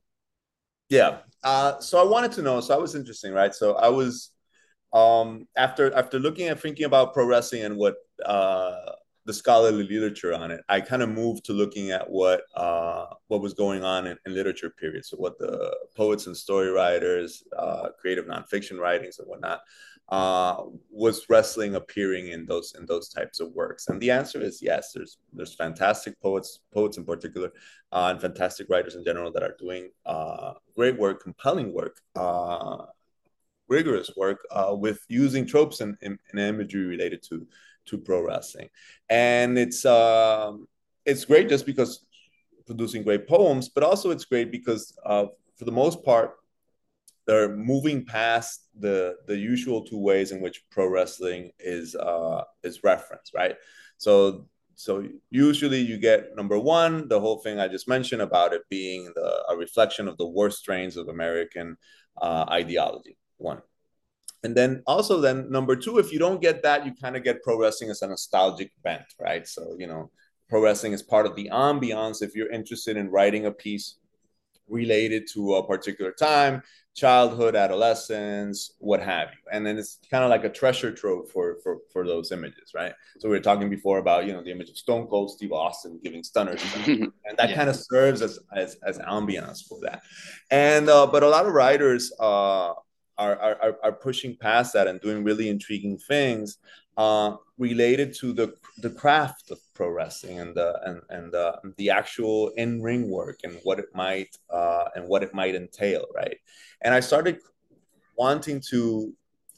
Yeah. 0.89 1.19
Uh 1.43 1.81
so 1.81 2.01
I 2.01 2.09
wanted 2.09 2.31
to 2.33 2.43
know, 2.43 2.61
so 2.61 2.73
I 2.73 2.79
was 2.79 2.95
interesting, 2.95 3.33
right? 3.33 3.53
So 3.53 3.75
I 3.75 3.89
was 3.89 4.31
um 4.93 5.49
after 5.57 5.93
after 5.95 6.19
looking 6.19 6.49
at 6.49 6.61
thinking 6.61 6.85
about 6.85 7.15
pro 7.15 7.25
wrestling 7.27 7.65
and 7.65 7.77
what 7.77 7.97
uh 8.27 8.93
the 9.27 9.35
scholarly 9.35 9.87
literature 9.87 10.33
on 10.33 10.51
it, 10.51 10.61
I 10.69 10.81
kind 10.81 11.03
of 11.03 11.09
moved 11.09 11.45
to 11.45 11.53
looking 11.53 11.91
at 11.91 12.11
what 12.11 12.43
uh, 12.55 13.07
what 13.29 13.43
was 13.43 13.55
going 13.55 13.85
on 13.85 14.07
in, 14.07 14.17
in, 14.27 14.35
literature 14.35 14.71
period. 14.71 15.05
So 15.05 15.17
what 15.19 15.39
the 15.39 15.77
poets 15.97 16.27
and 16.27 16.37
story 16.37 16.71
writers, 16.71 17.45
uh, 17.57 17.91
creative 18.01 18.25
nonfiction 18.25 18.79
writings 18.79 19.19
and 19.19 19.29
whatnot, 19.29 19.61
uh, 20.09 20.65
was 20.91 21.27
wrestling 21.29 21.75
appearing 21.75 22.29
in 22.29 22.47
those 22.47 22.75
in 22.79 22.87
those 22.87 23.09
types 23.09 23.41
of 23.41 23.53
works? 23.53 23.89
And 23.89 24.01
the 24.01 24.11
answer 24.11 24.41
is 24.41 24.63
yes. 24.63 24.93
There's 24.95 25.19
there's 25.33 25.55
fantastic 25.55 26.21
poets, 26.21 26.61
poets 26.73 26.97
in 26.97 27.05
particular, 27.05 27.53
uh, 27.93 28.09
and 28.11 28.21
fantastic 28.21 28.69
writers 28.71 28.97
in 28.97 29.05
general 29.05 29.31
that 29.33 29.43
are 29.43 29.57
doing 29.59 29.91
uh, 30.07 30.55
great 30.75 30.99
work, 30.99 31.23
compelling 31.23 31.73
work. 31.73 32.01
Rigorous 33.69 34.11
work 34.17 34.41
with 34.73 34.99
using 35.07 35.47
tropes 35.47 35.81
and, 35.81 35.97
and, 36.03 36.19
and 36.33 36.41
imagery 36.41 36.87
related 36.87 37.23
to 37.29 37.47
to 37.91 37.99
pro 37.99 38.23
wrestling, 38.23 38.69
and 39.09 39.59
it's 39.59 39.85
um, 39.85 40.67
it's 41.05 41.25
great 41.25 41.49
just 41.49 41.67
because 41.67 42.07
producing 42.67 43.03
great 43.03 43.27
poems, 43.29 43.69
but 43.69 43.83
also 43.83 44.11
it's 44.11 44.25
great 44.25 44.51
because 44.51 44.97
uh, 45.05 45.27
for 45.57 45.65
the 45.65 45.73
most 45.73 46.05
part 46.05 46.37
they're 47.27 47.57
moving 47.57 48.05
past 48.05 48.69
the 48.79 49.17
the 49.27 49.37
usual 49.37 49.83
two 49.85 49.99
ways 49.99 50.33
in 50.33 50.41
which 50.41 50.63
pro 50.71 50.87
wrestling 50.89 51.51
is 51.59 51.95
uh, 51.95 52.43
is 52.63 52.83
referenced, 52.83 53.33
right? 53.35 53.57
So 53.99 54.47
so 54.75 55.07
usually 55.31 55.81
you 55.81 55.99
get 55.99 56.35
number 56.37 56.59
one 56.59 57.09
the 57.09 57.21
whole 57.21 57.39
thing 57.39 57.61
I 57.61 57.69
just 57.69 57.87
mentioned 57.87 58.23
about 58.23 58.53
it 58.53 58.63
being 58.71 59.13
the, 59.15 59.45
a 59.51 59.57
reflection 59.57 60.09
of 60.09 60.17
the 60.17 60.27
worst 60.27 60.59
strains 60.59 60.97
of 60.97 61.09
American 61.09 61.77
uh, 62.21 62.47
ideology. 62.49 63.17
One, 63.37 63.63
and 64.43 64.57
then 64.57 64.83
also 64.87 65.21
then 65.21 65.51
number 65.51 65.77
two, 65.77 65.99
if 65.99 66.13
you 66.13 66.19
don't 66.19 66.41
get 66.41 66.63
that, 66.63 66.87
you 66.87 66.93
kind 67.01 67.17
of 67.17 67.25
get 67.25 67.43
pro 67.43 67.59
wrestling 67.59 67.91
as 67.91 68.03
a 68.03 68.09
nostalgic 68.09 68.73
bent, 68.83 69.05
right? 69.21 69.47
So 69.47 69.77
you 69.79 69.87
know, 69.87 70.11
pro 70.49 70.63
wrestling 70.63 70.93
is 70.93 71.03
part 71.03 71.27
of 71.27 71.37
the 71.37 71.51
ambiance. 71.53 72.23
If 72.23 72.35
you're 72.35 72.51
interested 72.51 72.97
in 72.97 73.11
writing 73.11 73.47
a 73.47 73.53
piece 73.53 73.97
related 74.69 75.27
to 75.35 75.57
a 75.57 75.67
particular 75.67 76.13
time, 76.13 76.63
childhood, 76.95 77.55
adolescence, 77.55 78.73
what 78.79 79.01
have 79.03 79.29
you, 79.29 79.53
and 79.53 79.67
then 79.67 79.77
it's 79.77 79.99
kind 80.11 80.25
of 80.25 80.31
like 80.31 80.45
a 80.45 80.49
treasure 80.49 80.91
trove 80.91 81.31
for 81.31 81.59
for 81.63 81.79
for 81.93 82.07
those 82.07 82.33
images, 82.33 82.73
right? 82.75 82.95
So 83.19 83.29
we 83.29 83.37
were 83.37 83.43
talking 83.43 83.69
before 83.69 83.99
about 83.99 84.27
you 84.27 84.33
know 84.33 84.43
the 84.43 84.53
image 84.53 84.71
of 84.71 84.79
Stone 84.79 85.09
Cold 85.09 85.31
Steve 85.31 85.53
Austin 85.53 86.01
giving 86.03 86.23
stunners, 86.23 86.63
and 86.87 87.13
that 87.37 87.51
yeah. 87.51 87.57
kind 87.57 87.69
of 87.69 87.77
serves 87.77 88.23
as 88.23 88.39
as 88.57 88.77
as 88.87 88.99
ambiance 88.99 89.67
for 89.69 89.79
that. 89.83 90.03
And 90.51 90.89
uh, 90.89 91.07
but 91.07 91.23
a 91.23 91.29
lot 91.29 91.45
of 91.45 91.53
writers. 91.53 92.11
Uh, 92.19 92.73
are, 93.19 93.37
are, 93.39 93.77
are 93.83 93.93
pushing 93.93 94.37
past 94.37 94.73
that 94.73 94.87
and 94.87 95.01
doing 95.01 95.23
really 95.25 95.49
intriguing 95.49 95.99
things 95.99 96.59
uh, 96.97 97.37
related 97.59 98.15
to 98.15 98.33
the 98.33 98.55
the 98.79 98.91
craft 98.91 99.51
of 99.51 99.59
pro 99.75 99.89
wrestling 99.89 100.39
and 100.41 100.55
the 100.55 100.79
and 100.85 101.01
and 101.09 101.35
uh, 101.35 101.57
the 101.77 101.89
actual 101.91 102.49
in 102.57 102.83
ring 102.83 103.11
work 103.11 103.39
and 103.45 103.59
what 103.63 103.79
it 103.79 103.89
might 103.95 104.37
uh, 104.51 104.85
and 104.95 105.07
what 105.09 105.23
it 105.23 105.33
might 105.33 105.55
entail, 105.55 106.05
right? 106.15 106.37
And 106.83 106.93
I 106.93 107.01
started 107.01 107.39
wanting 108.17 108.61
to 108.71 109.15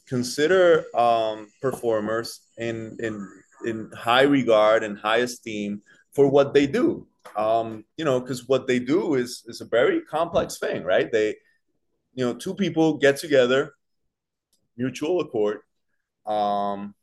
consider 0.07 0.85
um, 0.95 1.49
performers 1.61 2.47
in 2.57 2.97
in 2.99 3.27
in 3.65 3.89
high 3.95 4.27
regard 4.39 4.83
and 4.83 4.97
high 4.97 5.17
esteem 5.27 5.81
for 6.13 6.29
what 6.29 6.53
they 6.53 6.67
do. 6.67 7.07
Um, 7.35 7.85
you 7.97 8.05
know, 8.05 8.19
because 8.19 8.47
what 8.47 8.67
they 8.67 8.79
do 8.79 9.15
is 9.15 9.43
is 9.47 9.59
a 9.61 9.65
very 9.65 10.01
complex 10.01 10.59
thing, 10.59 10.83
right? 10.83 11.11
They 11.11 11.35
you 12.13 12.25
know, 12.25 12.33
two 12.33 12.53
people 12.53 12.97
get 12.97 13.17
together, 13.17 13.73
mutual 14.77 15.19
accord, 15.21 15.59
um, 16.25 16.93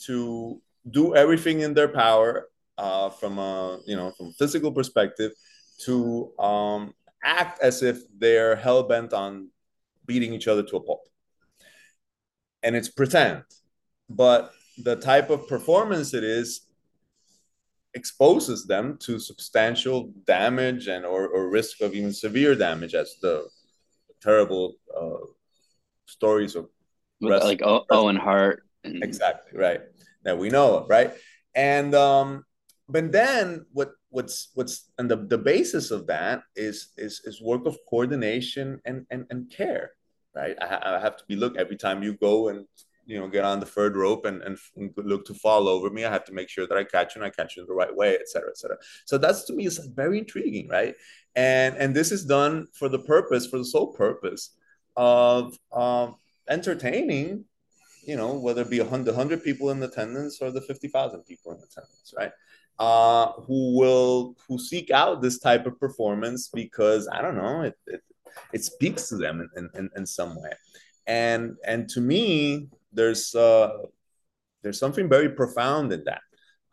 to 0.00 0.60
do 0.90 1.14
everything 1.14 1.60
in 1.60 1.74
their 1.74 1.88
power 1.88 2.48
uh, 2.76 3.10
from 3.10 3.38
a 3.38 3.80
you 3.86 3.96
know 3.96 4.12
from 4.12 4.32
physical 4.32 4.72
perspective 4.72 5.32
to 5.80 6.32
um, 6.38 6.94
act 7.24 7.60
as 7.62 7.82
if 7.82 7.98
they're 8.18 8.56
hell 8.56 8.82
bent 8.82 9.12
on 9.12 9.48
beating 10.06 10.32
each 10.32 10.48
other 10.48 10.62
to 10.62 10.76
a 10.76 10.80
pulp, 10.80 11.02
and 12.62 12.76
it's 12.76 12.88
pretend, 12.88 13.42
but 14.08 14.52
the 14.84 14.96
type 14.96 15.30
of 15.30 15.48
performance 15.48 16.14
it 16.14 16.22
is 16.22 16.68
exposes 17.94 18.66
them 18.66 18.96
to 19.00 19.18
substantial 19.18 20.12
damage 20.26 20.86
and 20.86 21.04
or, 21.04 21.26
or 21.28 21.50
risk 21.50 21.80
of 21.80 21.94
even 21.94 22.12
severe 22.12 22.54
damage 22.54 22.94
as 22.94 23.16
the 23.22 23.48
terrible 24.22 24.76
uh, 24.96 25.26
stories 26.06 26.56
of 26.56 26.68
With, 27.20 27.42
like 27.42 27.62
o- 27.62 27.86
Owen 27.90 28.16
Hart. 28.16 28.62
And... 28.84 29.02
Exactly 29.02 29.58
right 29.58 29.80
that 30.24 30.38
we 30.38 30.50
know 30.50 30.78
of, 30.78 30.88
right? 30.88 31.12
And 31.54 31.94
um, 31.94 32.44
but 32.88 33.12
then 33.12 33.66
what 33.72 33.92
what's 34.10 34.50
what's 34.54 34.90
and 34.98 35.10
the, 35.10 35.16
the 35.16 35.38
basis 35.38 35.90
of 35.90 36.06
that 36.06 36.42
is 36.56 36.88
is 36.96 37.22
is 37.24 37.42
work 37.42 37.66
of 37.66 37.78
coordination 37.88 38.80
and 38.84 39.06
and, 39.10 39.26
and 39.30 39.50
care, 39.50 39.92
right? 40.34 40.56
I, 40.60 40.96
I 40.96 41.00
have 41.00 41.16
to 41.16 41.24
be 41.26 41.36
look 41.36 41.56
every 41.56 41.76
time 41.76 42.02
you 42.02 42.14
go 42.14 42.48
and 42.48 42.66
you 43.06 43.18
know 43.18 43.26
get 43.26 43.44
on 43.44 43.58
the 43.58 43.66
third 43.66 43.96
rope 43.96 44.26
and, 44.26 44.42
and, 44.42 44.58
and 44.76 44.92
look 44.96 45.24
to 45.24 45.32
fall 45.32 45.66
over 45.66 45.88
me 45.88 46.04
i 46.04 46.10
have 46.10 46.26
to 46.26 46.34
make 46.34 46.50
sure 46.50 46.66
that 46.66 46.76
i 46.76 46.84
catch 46.84 47.16
you 47.16 47.22
and 47.22 47.26
i 47.26 47.30
catch 47.30 47.56
you 47.56 47.62
in 47.62 47.66
the 47.66 47.72
right 47.72 47.96
way 47.96 48.14
et 48.14 48.28
cetera 48.28 48.50
et 48.50 48.58
cetera 48.58 48.76
so 49.06 49.16
that's 49.16 49.44
to 49.44 49.54
me 49.54 49.64
is 49.64 49.78
very 49.94 50.18
intriguing 50.18 50.68
right 50.68 50.94
and 51.38 51.76
and 51.76 51.94
this 51.94 52.10
is 52.10 52.24
done 52.24 52.66
for 52.78 52.88
the 52.88 52.98
purpose 52.98 53.46
for 53.46 53.58
the 53.58 53.64
sole 53.64 53.92
purpose 53.92 54.56
of 54.96 55.56
entertaining 56.48 57.44
you 58.04 58.16
know 58.16 58.32
whether 58.34 58.62
it 58.62 58.70
be 58.70 58.80
100, 58.80 59.06
100 59.06 59.44
people 59.44 59.70
in 59.70 59.82
attendance 59.82 60.40
or 60.42 60.50
the 60.50 60.60
50000 60.60 61.22
people 61.22 61.52
in 61.52 61.58
attendance 61.58 62.14
right? 62.16 62.32
Uh, 62.78 63.32
who 63.46 63.76
will 63.76 64.36
who 64.46 64.56
seek 64.58 64.90
out 64.90 65.20
this 65.20 65.38
type 65.40 65.66
of 65.66 65.78
performance 65.80 66.48
because 66.54 67.08
i 67.12 67.20
don't 67.20 67.36
know 67.36 67.62
it, 67.62 67.74
it, 67.88 68.00
it 68.52 68.64
speaks 68.64 69.08
to 69.08 69.16
them 69.16 69.48
in, 69.56 69.68
in, 69.74 69.90
in 69.96 70.06
some 70.06 70.40
way. 70.40 70.52
And 71.06 71.56
and 71.66 71.88
to 71.90 72.00
me 72.00 72.68
there's 72.92 73.34
uh 73.34 73.70
there's 74.62 74.78
something 74.78 75.08
very 75.08 75.30
profound 75.30 75.92
in 75.92 76.04
that. 76.04 76.22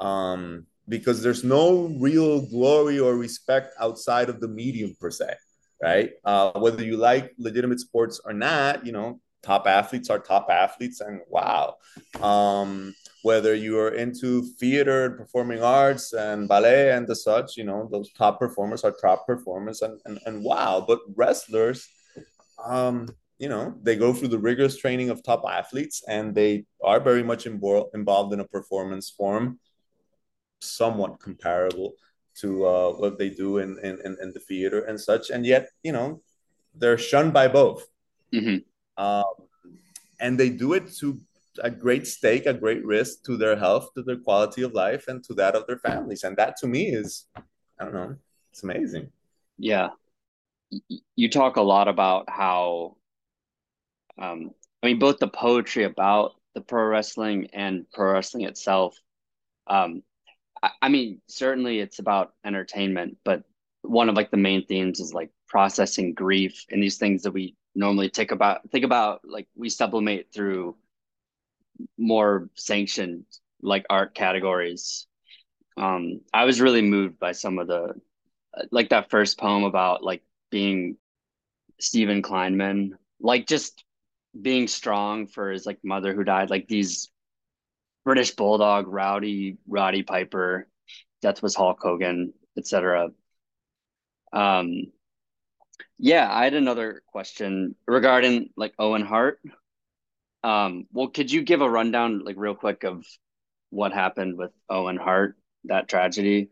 Um 0.04 0.68
because 0.88 1.22
there's 1.22 1.44
no 1.44 1.88
real 2.00 2.42
glory 2.42 3.00
or 3.00 3.16
respect 3.16 3.74
outside 3.80 4.30
of 4.30 4.40
the 4.40 4.48
medium 4.48 4.96
per 5.00 5.12
se, 5.12 5.34
right? 5.82 6.12
Uh, 6.24 6.52
whether 6.60 6.84
you 6.84 6.98
like 6.98 7.34
legitimate 7.38 7.80
sports 7.80 8.22
or 8.24 8.34
not, 8.34 8.86
you 8.86 8.92
know, 8.92 9.20
top 9.42 9.68
athletes 9.68 10.10
are 10.10 10.20
top 10.20 10.48
athletes, 10.50 11.02
and 11.02 11.22
wow. 11.30 11.76
Um, 12.22 12.94
whether 13.24 13.56
you 13.56 13.80
are 13.80 13.90
into 13.90 14.44
theater 14.60 15.06
and 15.06 15.18
performing 15.18 15.64
arts 15.64 16.14
and 16.14 16.48
ballet 16.48 16.92
and 16.92 17.08
the 17.08 17.16
such, 17.16 17.58
you 17.58 17.64
know, 17.64 17.88
those 17.92 18.12
top 18.14 18.40
performers 18.40 18.84
are 18.84 18.92
top 18.92 19.26
performers, 19.26 19.82
and 19.82 20.00
and, 20.06 20.20
and 20.26 20.44
wow. 20.44 20.84
But 20.88 21.00
wrestlers, 21.16 21.88
um, 22.64 23.08
you 23.40 23.50
know, 23.50 23.76
they 23.82 23.96
go 23.96 24.14
through 24.14 24.30
the 24.30 24.40
rigorous 24.40 24.78
training 24.78 25.10
of 25.10 25.24
top 25.24 25.44
athletes, 25.50 26.04
and 26.08 26.34
they 26.36 26.66
are 26.84 27.00
very 27.00 27.24
much 27.24 27.46
involved 27.46 28.34
in 28.34 28.40
a 28.40 28.48
performance 28.48 29.10
form 29.10 29.60
somewhat 30.66 31.20
comparable 31.20 31.94
to 32.42 32.66
uh, 32.66 32.92
what 32.92 33.18
they 33.18 33.30
do 33.30 33.60
in, 33.60 33.78
in, 33.84 34.00
in 34.22 34.32
the 34.34 34.40
theater 34.40 34.82
and 34.86 35.00
such. 35.00 35.30
And 35.30 35.46
yet, 35.46 35.70
you 35.84 35.92
know, 35.92 36.22
they're 36.74 36.98
shunned 36.98 37.34
by 37.34 37.48
both. 37.48 37.88
Mm-hmm. 38.34 39.04
Um, 39.04 39.24
and 40.20 40.40
they 40.40 40.50
do 40.50 40.74
it 40.74 40.94
to 41.00 41.20
a 41.64 41.72
great 41.72 42.06
stake, 42.08 42.46
a 42.46 42.54
great 42.54 42.86
risk 42.86 43.24
to 43.26 43.38
their 43.38 43.56
health, 43.56 43.94
to 43.94 44.04
their 44.04 44.18
quality 44.18 44.64
of 44.64 44.74
life, 44.74 45.08
and 45.08 45.24
to 45.24 45.34
that 45.36 45.56
of 45.56 45.66
their 45.68 45.78
families. 45.78 46.24
And 46.24 46.36
that 46.38 46.58
to 46.58 46.68
me 46.68 46.88
is, 46.88 47.28
I 47.80 47.86
don't 47.86 47.94
know, 47.94 48.16
it's 48.52 48.64
amazing. 48.64 49.10
Yeah. 49.58 49.90
You 51.16 51.30
talk 51.30 51.56
a 51.56 51.62
lot 51.62 51.88
about 51.88 52.30
how, 52.30 52.98
um, 54.18 54.52
I 54.84 54.88
mean, 54.88 55.00
both 55.00 55.20
the 55.20 55.28
poetry 55.28 55.86
about 55.86 56.34
the 56.54 56.62
pro 56.62 56.84
wrestling 56.86 57.50
and 57.54 57.86
pro 57.92 58.14
wrestling 58.14 58.44
itself 58.44 58.98
um, 59.68 60.04
I, 60.82 60.90
mean, 60.90 61.22
certainly 61.28 61.80
it's 61.80 62.00
about 62.00 62.34
entertainment, 62.46 63.18
but 63.24 63.44
one 63.82 64.10
of 64.10 64.16
like 64.16 64.32
the 64.32 64.38
main 64.38 64.66
themes 64.66 65.00
is 65.00 65.14
like 65.14 65.32
processing 65.48 66.14
grief 66.14 66.66
and 66.72 66.82
these 66.82 66.98
things 66.98 67.24
that 67.24 67.32
we 67.32 67.56
normally 67.76 68.10
think 68.10 68.32
about 68.32 68.62
think 68.72 68.86
about 68.86 69.22
like 69.26 69.48
we 69.56 69.70
sublimate 69.70 70.28
through 70.34 70.76
more 71.98 72.50
sanctioned 72.56 73.26
like 73.62 73.86
art 73.90 74.16
categories. 74.16 75.08
Um 75.78 76.22
i 76.34 76.46
was 76.46 76.62
really 76.62 76.82
moved 76.82 77.20
by 77.20 77.34
some 77.34 77.60
of 77.60 77.68
the 77.68 77.94
like 78.72 78.90
that 78.90 79.10
first 79.10 79.38
poem 79.38 79.64
about 79.64 80.04
like 80.04 80.24
being 80.50 80.98
Stephen 81.80 82.22
Kleinman, 82.22 82.92
like 83.20 83.48
just 83.48 83.84
being 84.40 84.68
strong 84.68 85.28
for 85.28 85.52
his 85.52 85.66
like 85.66 85.80
mother 85.84 86.14
who 86.14 86.24
died, 86.24 86.50
like 86.50 86.68
these 86.68 87.10
British 88.06 88.32
Bulldog, 88.36 88.88
Rowdy, 88.88 89.58
Roddy 89.68 90.04
Piper, 90.04 90.68
Death 91.22 91.42
was 91.42 91.56
Hulk 91.56 91.80
Hogan, 91.82 92.34
etc. 92.58 93.10
Um, 94.32 94.92
yeah, 95.98 96.32
I 96.32 96.44
had 96.44 96.54
another 96.54 97.02
question 97.08 97.76
regarding 97.88 98.52
like 98.56 98.74
Owen 98.80 99.02
Hart. 99.06 99.40
Um, 100.44 100.86
well, 100.94 101.08
could 101.08 101.32
you 101.32 101.42
give 101.42 101.62
a 101.62 101.70
rundown, 101.70 102.24
like 102.24 102.36
real 102.38 102.54
quick, 102.54 102.84
of 102.84 103.04
what 103.72 103.92
happened 103.92 104.38
with 104.38 104.52
Owen 104.70 104.98
Hart, 104.98 105.36
that 105.64 105.88
tragedy? 105.88 106.52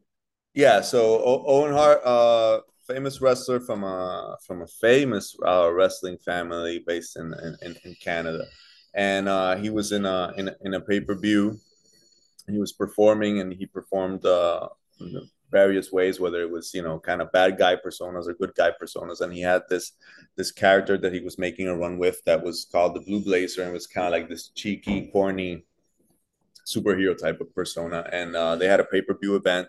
Yeah, 0.55 0.81
so 0.81 1.19
o- 1.23 1.43
Owen 1.45 1.73
Hart, 1.73 2.01
uh, 2.03 2.61
famous 2.87 3.21
wrestler 3.21 3.59
from 3.59 3.83
a 3.83 4.37
from 4.45 4.63
a 4.63 4.67
famous 4.67 5.35
uh, 5.45 5.71
wrestling 5.71 6.17
family 6.25 6.83
based 6.85 7.17
in 7.17 7.33
in, 7.61 7.75
in 7.83 7.95
Canada, 8.01 8.45
and 8.93 9.27
uh, 9.27 9.55
he 9.55 9.69
was 9.69 9.91
in 9.91 10.05
a 10.05 10.33
in 10.37 10.49
in 10.61 10.73
a 10.73 10.81
pay 10.81 10.99
per 10.99 11.15
view. 11.15 11.59
He 12.49 12.57
was 12.57 12.73
performing, 12.73 13.39
and 13.39 13.53
he 13.53 13.65
performed 13.65 14.25
uh, 14.25 14.67
various 15.51 15.91
ways, 15.91 16.19
whether 16.19 16.41
it 16.41 16.49
was 16.49 16.73
you 16.73 16.81
know 16.81 16.99
kind 16.99 17.21
of 17.21 17.31
bad 17.31 17.57
guy 17.57 17.75
personas 17.75 18.27
or 18.27 18.33
good 18.33 18.53
guy 18.55 18.71
personas, 18.81 19.21
and 19.21 19.33
he 19.33 19.41
had 19.41 19.63
this 19.69 19.93
this 20.35 20.51
character 20.51 20.97
that 20.97 21.13
he 21.13 21.21
was 21.21 21.37
making 21.37 21.67
a 21.67 21.77
run 21.77 21.97
with 21.97 22.23
that 22.25 22.43
was 22.43 22.65
called 22.71 22.95
the 22.95 23.01
Blue 23.01 23.23
Blazer, 23.23 23.63
and 23.63 23.73
was 23.73 23.87
kind 23.87 24.07
of 24.07 24.11
like 24.11 24.29
this 24.29 24.49
cheeky, 24.49 25.09
corny 25.11 25.65
superhero 26.65 27.17
type 27.17 27.41
of 27.41 27.53
persona. 27.53 28.07
And 28.11 28.35
uh, 28.35 28.55
they 28.55 28.67
had 28.67 28.79
a 28.79 28.85
pay 28.85 29.01
per 29.01 29.17
view 29.17 29.35
event 29.35 29.67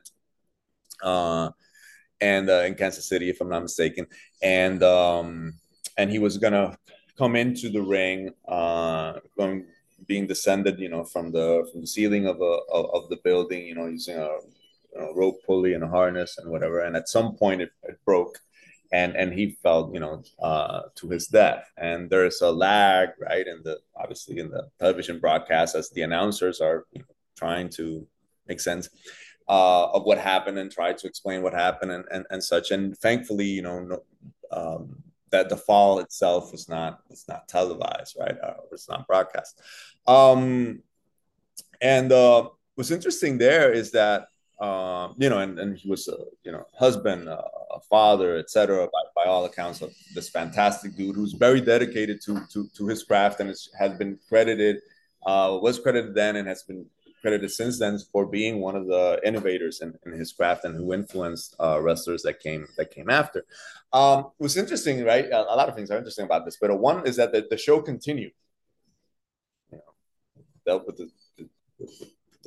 uh, 1.03 1.51
and 2.21 2.49
uh, 2.49 2.63
in 2.63 2.75
Kansas 2.75 3.09
City, 3.09 3.29
if 3.29 3.41
I'm 3.41 3.49
not 3.49 3.63
mistaken. 3.63 4.07
And 4.43 4.83
um, 4.83 5.55
and 5.97 6.11
he 6.11 6.19
was 6.19 6.39
gonna 6.39 6.77
come 7.17 7.37
into 7.37 7.71
the 7.71 7.83
ring, 7.83 8.35
uh, 8.49 9.15
going 9.37 9.67
being 10.07 10.27
descended, 10.27 10.79
you 10.79 10.89
know, 10.89 11.05
from 11.05 11.33
the 11.33 11.69
from 11.71 11.81
the 11.81 11.87
ceiling 11.87 12.27
of 12.27 12.41
a 12.41 12.59
of, 12.73 13.09
the 13.09 13.19
building, 13.25 13.67
you 13.67 13.75
know, 13.75 13.87
using 13.87 14.17
a, 14.17 14.29
a, 14.99 15.15
rope 15.15 15.41
pulley 15.47 15.75
and 15.75 15.85
a 15.85 15.89
harness 15.89 16.39
and 16.39 16.51
whatever. 16.51 16.81
And 16.81 16.97
at 16.97 17.09
some 17.09 17.37
point, 17.37 17.63
it, 17.63 17.71
it 17.85 17.99
broke. 18.05 18.39
And, 18.93 19.17
and 19.17 19.33
he 19.33 19.57
fell, 19.63 19.91
you 19.93 19.99
know, 19.99 20.23
uh, 20.41 20.83
to 20.97 21.09
his 21.09 21.27
death. 21.27 21.65
And 21.77 22.09
there's 22.09 22.43
a 22.43 22.51
lag, 22.51 23.09
right, 23.19 23.47
in 23.47 23.63
the 23.65 23.79
obviously 23.97 24.39
in 24.39 24.51
the 24.51 24.69
television 24.79 25.19
broadcast 25.19 25.75
as 25.75 25.91
the 25.91 26.03
announcers 26.03 26.61
are 26.61 26.87
trying 27.37 27.71
to 27.71 28.07
make 28.47 28.61
sense 28.61 28.89
uh, 29.49 29.87
of 29.91 30.05
what 30.05 30.19
happened 30.19 30.59
and 30.59 30.71
try 30.71 30.93
to 30.93 31.07
explain 31.07 31.43
what 31.43 31.55
happened 31.55 31.91
and, 31.91 32.05
and, 32.13 32.25
and 32.31 32.45
such. 32.45 32.71
And 32.71 32.97
thankfully, 32.99 33.47
you 33.47 33.63
know, 33.63 33.81
no, 33.81 34.03
um, 34.53 35.03
that 35.35 35.49
the 35.49 35.57
fall 35.57 35.99
itself 35.99 36.53
was 36.53 36.69
not 36.69 37.01
it's 37.11 37.27
not 37.27 37.49
televised, 37.49 38.17
right? 38.19 38.39
Uh, 38.41 38.55
it's 38.71 38.89
not 38.89 39.07
broadcast. 39.09 39.61
Um, 40.07 40.81
and 41.81 42.13
uh, 42.13 42.49
what's 42.77 42.93
interesting 42.93 43.37
there 43.37 43.73
is 43.73 43.91
that 43.91 44.29
uh, 44.61 45.09
you 45.19 45.29
know, 45.29 45.41
and, 45.41 45.59
and 45.59 45.77
he 45.77 45.91
was 45.91 46.07
a 46.07 46.17
you 46.45 46.53
know 46.53 46.65
husband, 46.79 47.29
uh, 47.29 47.43
a 47.79 47.81
father, 47.81 48.37
etc. 48.37 48.87
By, 48.87 49.25
by 49.25 49.29
all 49.29 49.45
accounts, 49.45 49.83
of 49.83 49.93
this 50.15 50.29
fantastic 50.29 50.97
dude 50.97 51.17
who's 51.17 51.33
very 51.33 51.61
dedicated 51.61 52.21
to 52.27 52.33
to, 52.53 52.69
to 52.77 52.87
his 52.87 53.03
craft 53.03 53.41
and 53.41 53.49
has 53.51 53.99
been 53.99 54.17
credited, 54.29 54.77
uh, 55.27 55.59
was 55.61 55.81
credited 55.81 56.15
then 56.15 56.37
and 56.37 56.47
has 56.47 56.63
been 56.63 56.87
credited 57.25 57.51
since 57.51 57.79
then 57.79 57.99
for 58.13 58.27
being 58.27 58.61
one 58.61 58.77
of 58.77 58.87
the 58.87 59.19
innovators 59.25 59.81
in, 59.81 59.95
in 60.05 60.13
his 60.13 60.31
craft 60.31 60.67
and 60.67 60.77
who 60.77 60.93
influenced 60.93 61.57
uh, 61.59 61.81
wrestlers 61.81 62.23
that 62.23 62.39
came 62.39 62.67
that 62.77 62.91
came 62.91 63.09
after. 63.09 63.47
Um, 63.95 64.27
what's 64.37 64.59
interesting, 64.59 65.03
right? 65.05 65.25
A, 65.25 65.41
a, 65.55 65.57
lot 65.57 65.71
of 65.71 65.75
things 65.75 65.91
are 65.91 65.97
interesting 65.97 66.27
about 66.27 66.45
this, 66.45 66.59
but 66.61 66.79
one 66.79 67.07
is 67.07 67.17
that 67.17 67.33
the, 67.33 67.47
the 67.49 67.57
show 67.57 67.81
continued. 67.81 68.33
You 69.73 69.79
know, 69.79 70.45
dealt 70.67 70.87
with 70.87 70.99
the, 70.99 71.09
the 71.39 71.49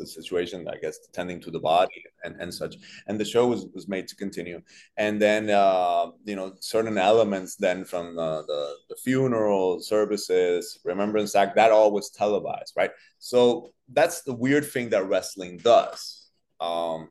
situation, 0.05 0.67
I 0.67 0.77
guess, 0.77 0.99
tending 1.11 1.39
to 1.41 1.51
the 1.51 1.59
body 1.59 2.03
and, 2.23 2.35
and 2.39 2.53
such. 2.53 2.75
And 3.07 3.19
the 3.19 3.25
show 3.25 3.47
was, 3.47 3.65
was 3.73 3.87
made 3.87 4.07
to 4.09 4.15
continue. 4.15 4.61
And 4.97 5.21
then, 5.21 5.49
uh, 5.49 6.11
you 6.25 6.35
know, 6.35 6.53
certain 6.59 6.97
elements 6.97 7.55
then 7.55 7.85
from 7.85 8.15
the, 8.15 8.43
the, 8.47 8.75
the 8.89 8.95
funeral 8.95 9.79
services, 9.79 10.79
Remembrance 10.83 11.35
Act, 11.35 11.55
that 11.55 11.71
all 11.71 11.91
was 11.91 12.09
televised, 12.09 12.73
right? 12.75 12.91
So 13.19 13.73
that's 13.93 14.21
the 14.21 14.33
weird 14.33 14.65
thing 14.65 14.89
that 14.89 15.07
wrestling 15.07 15.57
does. 15.57 16.29
Um, 16.59 17.09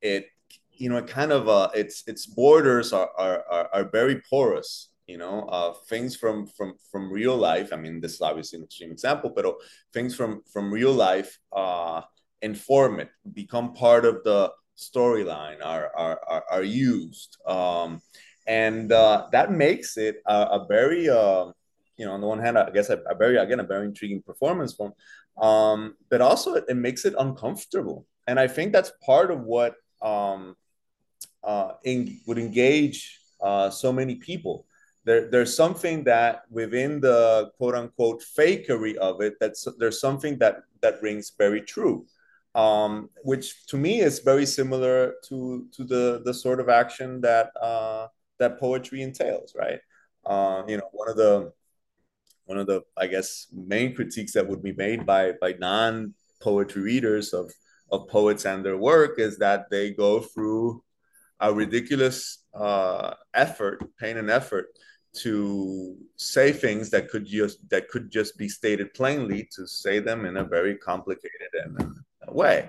it, 0.00 0.26
you 0.72 0.88
know, 0.88 0.96
it 0.96 1.06
kind 1.06 1.32
of, 1.32 1.48
uh, 1.48 1.68
its, 1.74 2.04
its 2.06 2.26
borders 2.26 2.92
are, 2.92 3.10
are, 3.18 3.44
are, 3.50 3.68
are 3.72 3.84
very 3.84 4.22
porous 4.28 4.88
you 5.12 5.18
know 5.18 5.36
uh, 5.56 5.72
things 5.90 6.16
from 6.16 6.46
from 6.56 6.70
from 6.90 7.12
real 7.20 7.36
life. 7.36 7.68
I 7.74 7.76
mean 7.76 8.00
this 8.00 8.14
is 8.14 8.22
obviously 8.22 8.56
an 8.58 8.64
extreme 8.64 8.92
example 8.96 9.30
but 9.36 9.44
uh, 9.44 9.52
things 9.92 10.12
from 10.18 10.42
from 10.52 10.72
real 10.72 10.94
life 11.08 11.38
uh, 11.62 12.00
inform 12.40 12.92
it 13.00 13.10
become 13.42 13.74
part 13.74 14.04
of 14.10 14.24
the 14.24 14.40
storyline 14.76 15.58
are, 15.72 15.86
are 16.04 16.18
are, 16.32 16.44
are 16.54 16.62
used. 16.62 17.36
Um, 17.46 18.00
and 18.46 18.90
uh, 18.90 19.28
that 19.32 19.52
makes 19.52 19.96
it 19.96 20.16
a, 20.26 20.38
a 20.58 20.66
very 20.66 21.10
uh, 21.20 21.46
you 21.98 22.04
know 22.06 22.12
on 22.16 22.20
the 22.22 22.26
one 22.34 22.40
hand 22.40 22.58
i 22.58 22.70
guess 22.70 22.88
a, 22.90 22.98
a, 23.12 23.14
very 23.14 23.36
again 23.36 23.60
a 23.60 23.70
very 23.74 23.86
intriguing 23.86 24.22
performance 24.22 24.72
form 24.72 24.92
um, 25.40 25.94
but 26.10 26.20
also 26.20 26.54
it, 26.54 26.64
it, 26.68 26.74
makes 26.86 27.04
it 27.04 27.14
uncomfortable. 27.18 28.06
And 28.26 28.40
i 28.40 28.48
think 28.48 28.72
that's 28.72 28.92
part 29.04 29.30
of 29.30 29.40
what 29.54 29.74
um, 30.10 30.56
uh, 31.44 31.72
in, 31.84 32.20
would 32.26 32.38
engage 32.38 33.20
uh, 33.40 33.68
so 33.70 33.92
many 33.92 34.14
people 34.16 34.66
there, 35.04 35.30
there's 35.30 35.56
something 35.56 36.04
that 36.04 36.42
within 36.50 37.00
the 37.00 37.50
quote 37.56 37.74
unquote 37.74 38.22
fakery 38.38 38.94
of 38.96 39.20
it 39.20 39.34
that's 39.40 39.66
there's 39.78 40.00
something 40.00 40.38
that 40.38 40.62
that 40.80 41.02
rings 41.02 41.32
very 41.36 41.60
true. 41.60 42.06
Um, 42.54 43.08
which 43.22 43.66
to 43.68 43.78
me 43.78 44.00
is 44.00 44.18
very 44.18 44.44
similar 44.44 45.14
to 45.28 45.66
to 45.74 45.84
the 45.84 46.22
the 46.24 46.34
sort 46.34 46.60
of 46.60 46.68
action 46.68 47.20
that 47.22 47.50
uh, 47.60 48.08
that 48.38 48.60
poetry 48.60 49.02
entails 49.02 49.54
right? 49.58 49.80
Uh, 50.24 50.62
you 50.68 50.76
know 50.76 50.88
one 50.92 51.08
of 51.08 51.16
the 51.16 51.52
one 52.44 52.58
of 52.58 52.66
the 52.66 52.82
i 52.96 53.06
guess 53.06 53.46
main 53.52 53.94
critiques 53.94 54.32
that 54.32 54.46
would 54.46 54.62
be 54.62 54.72
made 54.72 55.06
by 55.06 55.32
by 55.40 55.54
non 55.58 56.14
poetry 56.40 56.82
readers 56.82 57.32
of 57.32 57.50
of 57.90 58.08
poets 58.08 58.44
and 58.44 58.64
their 58.64 58.76
work 58.76 59.18
is 59.18 59.38
that 59.38 59.70
they 59.70 59.90
go 59.90 60.20
through 60.20 60.82
a 61.40 61.52
ridiculous 61.52 62.44
uh, 62.54 63.14
effort 63.34 63.82
pain 63.98 64.16
and 64.16 64.30
effort 64.30 64.66
to 65.14 65.96
say 66.16 66.52
things 66.52 66.88
that 66.90 67.08
could 67.10 67.26
just 67.26 67.68
that 67.68 67.88
could 67.88 68.10
just 68.10 68.36
be 68.38 68.48
stated 68.48 68.94
plainly 68.94 69.48
to 69.54 69.66
say 69.66 69.98
them 69.98 70.24
in 70.24 70.38
a 70.38 70.44
very 70.44 70.76
complicated 70.76 71.52
and 71.64 72.00
way. 72.28 72.68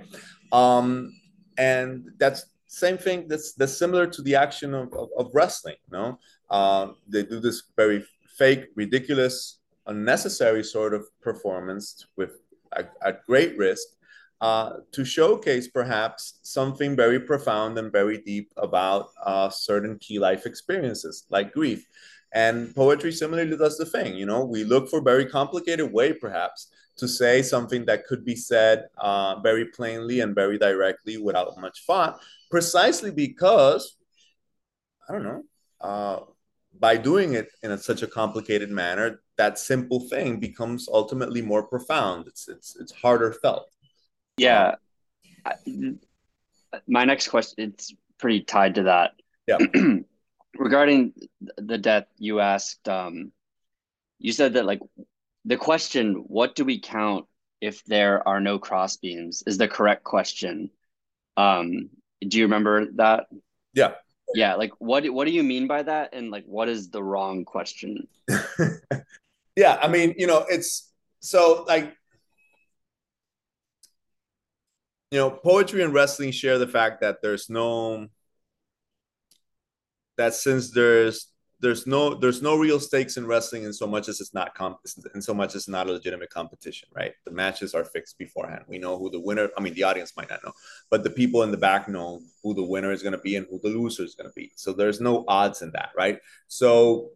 Um, 0.51 1.13
and 1.57 2.11
that's 2.17 2.45
same 2.67 2.97
thing 2.97 3.27
that's 3.27 3.53
that's 3.53 3.77
similar 3.77 4.07
to 4.07 4.21
the 4.23 4.35
action 4.35 4.73
of, 4.73 4.91
of, 4.93 5.09
of 5.17 5.31
wrestling 5.33 5.75
you 5.85 5.97
know? 5.97 6.19
Uh, 6.49 6.87
they 7.07 7.23
do 7.23 7.39
this 7.39 7.63
very 7.75 8.03
fake 8.37 8.65
ridiculous 8.75 9.59
unnecessary 9.87 10.63
sort 10.63 10.93
of 10.93 11.05
performance 11.21 12.07
with 12.17 12.39
at 13.05 13.25
great 13.25 13.57
risk 13.57 13.87
uh, 14.41 14.77
to 14.91 15.05
showcase 15.05 15.67
perhaps 15.67 16.39
something 16.43 16.95
very 16.95 17.19
profound 17.19 17.77
and 17.77 17.91
very 17.91 18.17
deep 18.17 18.51
about 18.57 19.09
uh, 19.23 19.49
certain 19.49 19.97
key 19.99 20.19
life 20.19 20.45
experiences 20.45 21.25
like 21.29 21.53
grief 21.53 21.87
and 22.33 22.75
poetry 22.75 23.11
similarly 23.11 23.55
does 23.55 23.77
the 23.77 23.85
thing. 23.85 24.15
You 24.15 24.25
know, 24.25 24.43
we 24.43 24.63
look 24.63 24.89
for 24.89 25.01
very 25.01 25.25
complicated 25.25 25.91
way, 25.91 26.13
perhaps, 26.13 26.69
to 26.97 27.07
say 27.07 27.41
something 27.41 27.85
that 27.85 28.05
could 28.05 28.25
be 28.25 28.35
said 28.35 28.87
uh, 28.97 29.39
very 29.41 29.65
plainly 29.65 30.19
and 30.21 30.33
very 30.33 30.57
directly 30.57 31.17
without 31.17 31.59
much 31.59 31.85
thought, 31.85 32.19
precisely 32.49 33.11
because, 33.11 33.97
I 35.07 35.13
don't 35.13 35.23
know, 35.23 35.43
uh, 35.81 36.19
by 36.79 36.97
doing 36.97 37.33
it 37.33 37.49
in 37.61 37.71
a, 37.71 37.77
such 37.77 38.01
a 38.01 38.07
complicated 38.07 38.71
manner, 38.71 39.21
that 39.37 39.59
simple 39.59 39.99
thing 39.99 40.39
becomes 40.39 40.87
ultimately 40.91 41.41
more 41.41 41.63
profound. 41.63 42.27
It's 42.27 42.47
it's 42.47 42.75
it's 42.79 42.91
harder 42.91 43.33
felt. 43.33 43.69
Yeah. 44.37 44.75
Um, 45.45 45.99
my 46.87 47.05
next 47.05 47.27
question 47.27 47.69
it's 47.69 47.93
pretty 48.17 48.41
tied 48.41 48.75
to 48.75 48.83
that. 48.83 49.11
Yeah. 49.47 49.57
regarding 50.57 51.13
the 51.57 51.77
death 51.77 52.05
you 52.17 52.39
asked 52.39 52.87
um 52.87 53.31
you 54.19 54.31
said 54.31 54.53
that 54.53 54.65
like 54.65 54.79
the 55.45 55.57
question 55.57 56.23
what 56.27 56.55
do 56.55 56.63
we 56.63 56.79
count 56.79 57.25
if 57.59 57.83
there 57.85 58.25
are 58.27 58.39
no 58.39 58.59
cross 58.59 58.97
beams 58.97 59.43
is 59.47 59.57
the 59.57 59.67
correct 59.67 60.03
question 60.03 60.69
Um, 61.37 61.89
do 62.21 62.37
you 62.37 62.45
remember 62.45 62.85
that? 62.95 63.27
Yeah. 63.73 63.93
Yeah, 64.35 64.55
like 64.55 64.71
what 64.79 65.05
what 65.09 65.25
do 65.25 65.31
you 65.31 65.43
mean 65.43 65.67
by 65.67 65.83
that 65.83 66.13
and 66.13 66.31
like 66.31 66.45
what 66.45 66.69
is 66.69 66.89
the 66.89 67.03
wrong 67.03 67.45
question? 67.45 68.07
yeah, 69.55 69.77
I 69.81 69.87
mean, 69.87 70.15
you 70.17 70.27
know, 70.27 70.45
it's 70.49 70.91
so 71.19 71.65
like 71.67 71.93
you 75.11 75.19
know, 75.19 75.29
poetry 75.29 75.83
and 75.83 75.93
wrestling 75.93 76.31
share 76.31 76.57
the 76.57 76.67
fact 76.67 77.01
that 77.01 77.21
there's 77.21 77.49
no 77.49 78.07
that 80.17 80.33
since 80.33 80.71
there's 80.71 81.33
there's 81.63 81.87
no 81.87 82.13
there's 82.13 82.41
no 82.41 82.57
real 82.57 82.77
stakes 82.77 83.15
in 83.15 83.25
wrestling 83.25 83.63
in 83.63 83.71
so 83.71 83.87
much 83.87 84.09
as 84.09 84.19
it's 84.19 84.33
not 84.33 84.53
comp 84.53 84.79
in 85.15 85.21
so 85.21 85.33
much 85.33 85.55
as 85.55 85.69
not 85.69 85.87
a 85.87 85.93
legitimate 85.93 86.29
competition, 86.29 86.89
right? 86.93 87.13
The 87.23 87.31
matches 87.31 87.73
are 87.73 87.85
fixed 87.85 88.17
beforehand. 88.17 88.65
We 88.67 88.79
know 88.79 88.99
who 88.99 89.09
the 89.09 89.21
winner. 89.21 89.49
I 89.57 89.61
mean, 89.61 89.73
the 89.73 89.83
audience 89.83 90.11
might 90.17 90.29
not 90.29 90.43
know, 90.43 90.51
but 90.91 91.05
the 91.05 91.09
people 91.09 91.41
in 91.43 91.51
the 91.51 91.57
back 91.57 91.87
know 91.87 92.19
who 92.43 92.53
the 92.53 92.65
winner 92.65 92.91
is 92.91 93.01
going 93.01 93.13
to 93.13 93.17
be 93.19 93.37
and 93.37 93.47
who 93.49 93.61
the 93.63 93.69
loser 93.69 94.03
is 94.03 94.13
going 94.13 94.29
to 94.29 94.33
be. 94.35 94.51
So 94.55 94.73
there's 94.73 94.99
no 94.99 95.23
odds 95.29 95.61
in 95.61 95.71
that, 95.71 95.91
right? 95.95 96.19
So, 96.49 97.11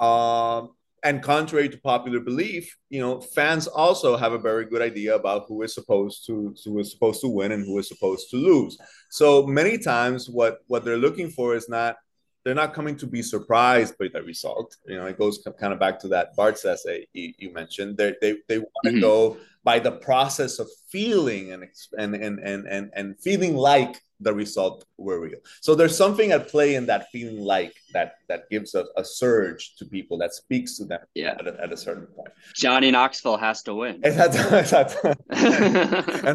um, 0.00 0.70
and 1.04 1.22
contrary 1.22 1.68
to 1.68 1.78
popular 1.78 2.18
belief, 2.18 2.76
you 2.90 3.00
know, 3.00 3.20
fans 3.20 3.68
also 3.68 4.16
have 4.16 4.32
a 4.32 4.38
very 4.38 4.64
good 4.64 4.82
idea 4.82 5.14
about 5.14 5.44
who 5.46 5.62
is 5.62 5.72
supposed 5.72 6.26
to 6.26 6.56
who 6.64 6.80
is 6.80 6.90
supposed 6.90 7.20
to 7.20 7.28
win 7.28 7.52
and 7.52 7.64
who 7.64 7.78
is 7.78 7.86
supposed 7.86 8.30
to 8.30 8.36
lose. 8.36 8.76
So 9.10 9.46
many 9.46 9.78
times, 9.78 10.28
what 10.28 10.58
what 10.66 10.84
they're 10.84 10.96
looking 10.96 11.30
for 11.30 11.54
is 11.54 11.68
not 11.68 11.94
they're 12.46 12.54
not 12.54 12.72
coming 12.72 12.96
to 12.96 13.08
be 13.08 13.22
surprised 13.22 13.98
by 13.98 14.06
the 14.06 14.22
result. 14.22 14.76
You 14.86 14.98
know, 14.98 15.06
it 15.06 15.18
goes 15.18 15.44
kind 15.58 15.72
of 15.72 15.80
back 15.80 15.98
to 15.98 16.08
that 16.08 16.36
Barthes's 16.36 16.86
essay 16.86 17.08
you, 17.12 17.32
you 17.38 17.52
mentioned. 17.52 17.96
They 17.96 18.14
they, 18.20 18.36
they 18.46 18.58
want 18.60 18.70
to 18.84 18.90
mm-hmm. 18.90 19.00
go 19.00 19.36
by 19.66 19.78
the 19.80 19.90
process 19.90 20.60
of 20.60 20.68
feeling 20.88 21.52
and 21.52 21.64
and 21.98 22.14
and 22.14 22.68
and 22.68 22.88
and 22.94 23.20
feeling 23.20 23.56
like 23.56 24.00
the 24.20 24.32
result 24.32 24.84
were 24.96 25.18
real. 25.20 25.40
So 25.60 25.74
there's 25.74 25.96
something 25.96 26.30
at 26.30 26.48
play 26.48 26.76
in 26.76 26.86
that 26.86 27.10
feeling 27.10 27.40
like 27.40 27.74
that 27.92 28.14
that 28.28 28.48
gives 28.48 28.76
a, 28.76 28.84
a 28.96 29.04
surge 29.04 29.74
to 29.78 29.84
people 29.84 30.18
that 30.18 30.32
speaks 30.32 30.76
to 30.78 30.84
them 30.84 31.00
yeah. 31.14 31.34
at, 31.38 31.48
a, 31.48 31.62
at 31.64 31.72
a 31.72 31.76
certain 31.76 32.06
point. 32.06 32.28
Johnny 32.54 32.92
Knoxville 32.92 33.36
has 33.36 33.62
to 33.64 33.74
win. 33.74 33.96
and 34.04 34.16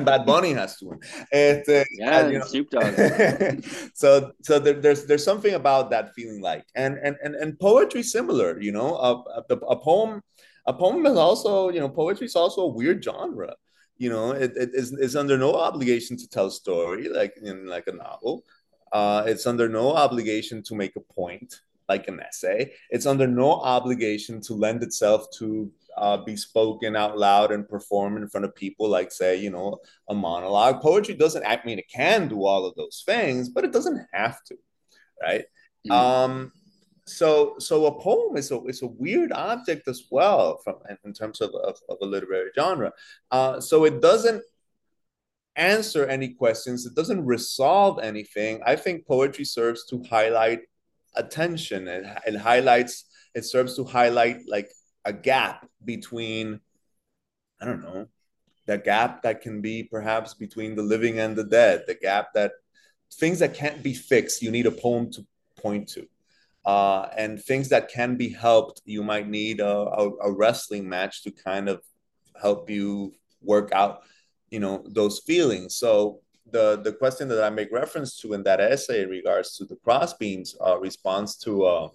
Bad 0.05 0.25
Bunny 0.25 0.53
has 0.53 0.75
to 0.77 0.89
win. 0.89 0.99
It, 1.31 1.67
uh, 1.69 1.85
yeah, 1.97 2.19
and, 2.19 2.33
you 2.33 2.39
know, 2.39 2.45
Snoop 2.45 2.69
Dogg. 2.69 3.63
so 3.93 4.33
so 4.43 4.59
there, 4.59 4.73
there's 4.73 5.05
there's 5.05 5.23
something 5.23 5.53
about 5.53 5.89
that 5.91 6.13
feeling 6.13 6.41
like 6.41 6.65
and 6.75 6.97
and 7.01 7.15
and, 7.23 7.35
and 7.35 7.57
poetry 7.59 8.03
similar, 8.03 8.59
you 8.61 8.73
know, 8.73 8.97
a, 8.97 9.23
a, 9.39 9.43
a 9.55 9.79
poem 9.79 10.21
a 10.65 10.74
poem 10.74 11.06
is 11.06 11.17
also, 11.17 11.69
you 11.69 11.80
know, 11.80 11.89
poetry 11.89 12.28
is 12.28 12.36
also 12.36 12.62
a 12.62 12.67
weird 12.67 13.04
genre 13.04 13.56
you 14.02 14.10
know 14.10 14.32
it, 14.32 14.52
it 14.56 14.71
is 14.74 14.93
it's 14.93 15.15
under 15.15 15.38
no 15.38 15.54
obligation 15.54 16.17
to 16.17 16.28
tell 16.28 16.47
a 16.47 16.52
story 16.52 17.08
like 17.08 17.36
in 17.43 17.67
like 17.67 17.86
a 17.86 17.91
novel. 17.91 18.43
Uh, 18.91 19.24
it's 19.28 19.45
under 19.45 19.69
no 19.69 19.95
obligation 19.95 20.63
to 20.63 20.76
make 20.76 20.95
a 20.95 21.13
point 21.13 21.62
like 21.88 22.08
an 22.08 22.19
essay. 22.19 22.74
It's 22.89 23.06
under 23.06 23.28
no 23.28 23.52
obligation 23.52 24.41
to 24.41 24.54
lend 24.56 24.82
itself 24.82 25.28
to 25.38 25.71
uh, 25.97 26.17
be 26.17 26.36
spoken 26.36 26.95
out 26.95 27.17
loud 27.17 27.52
and 27.52 27.69
perform 27.69 28.17
in 28.17 28.28
front 28.28 28.43
of 28.45 28.56
people 28.56 28.89
like 28.89 29.12
say 29.12 29.36
you 29.36 29.52
know 29.52 29.78
a 30.10 30.15
monologue. 30.15 30.82
Poetry 30.82 31.13
doesn't 31.13 31.45
i 31.45 31.60
mean 31.63 31.78
it 31.78 31.89
can 31.93 32.28
do 32.28 32.43
all 32.43 32.65
of 32.65 32.74
those 32.76 33.04
things 33.06 33.50
but 33.50 33.63
it 33.63 33.71
doesn't 33.71 34.02
have 34.12 34.43
to 34.45 34.58
right? 35.21 35.45
Mm. 35.88 35.91
um 35.91 36.52
so 37.05 37.55
so 37.59 37.85
a 37.87 37.99
poem 37.99 38.37
is 38.37 38.51
a 38.51 38.61
is 38.65 38.81
a 38.81 38.87
weird 38.87 39.31
object 39.31 39.87
as 39.87 40.03
well 40.11 40.59
from 40.63 40.75
in 41.03 41.13
terms 41.13 41.41
of, 41.41 41.53
of, 41.55 41.77
of 41.89 41.97
a 42.01 42.05
literary 42.05 42.51
genre. 42.55 42.91
Uh, 43.31 43.59
so 43.59 43.85
it 43.85 44.01
doesn't 44.01 44.43
answer 45.55 46.05
any 46.05 46.29
questions. 46.29 46.85
It 46.85 46.95
doesn't 46.95 47.25
resolve 47.25 47.99
anything. 47.99 48.61
I 48.65 48.75
think 48.75 49.05
poetry 49.05 49.45
serves 49.45 49.85
to 49.87 50.03
highlight 50.09 50.61
attention. 51.15 51.87
It, 51.87 52.05
it 52.25 52.35
highlights 52.37 53.05
it 53.33 53.45
serves 53.45 53.75
to 53.75 53.83
highlight 53.83 54.47
like 54.47 54.71
a 55.05 55.13
gap 55.13 55.67
between 55.83 56.59
i 57.61 57.65
don't 57.65 57.81
know 57.81 58.07
the 58.65 58.77
gap 58.77 59.23
that 59.23 59.41
can 59.41 59.61
be 59.61 59.83
perhaps 59.83 60.33
between 60.33 60.75
the 60.75 60.83
living 60.83 61.19
and 61.19 61.35
the 61.35 61.43
dead 61.43 61.83
the 61.87 61.95
gap 61.95 62.33
that 62.33 62.51
things 63.13 63.39
that 63.39 63.53
can't 63.53 63.81
be 63.81 63.93
fixed 63.93 64.41
you 64.41 64.51
need 64.51 64.65
a 64.65 64.71
poem 64.71 65.11
to 65.11 65.25
point 65.57 65.87
to 65.87 66.07
uh, 66.65 67.08
and 67.17 67.41
things 67.41 67.69
that 67.69 67.89
can 67.89 68.15
be 68.15 68.30
helped. 68.30 68.82
You 68.86 69.04
might 69.04 69.28
need 69.28 69.60
a, 69.60 69.78
a, 69.78 70.10
a, 70.24 70.32
wrestling 70.32 70.88
match 70.88 71.24
to 71.24 71.32
kind 71.32 71.67
of 71.67 71.82
help 72.39 72.69
you 72.69 73.13
work 73.41 73.71
out, 73.71 74.02
you 74.50 74.60
know, 74.60 74.84
those 74.88 75.19
feelings. 75.19 75.76
So 75.76 76.19
the 76.52 76.82
the 76.84 76.93
question 76.93 77.28
that 77.30 77.43
I 77.43 77.50
make 77.50 77.71
reference 77.71 78.17
to 78.17 78.34
in 78.34 78.43
that 78.43 78.60
essay 78.60 79.04
in 79.04 79.10
regards 79.10 79.58
to 79.58 79.65
the 79.65 79.78
crossbeams 79.78 80.56
uh, 80.65 80.78
responds 80.80 81.36
to 81.38 81.63
uh, 81.63 81.89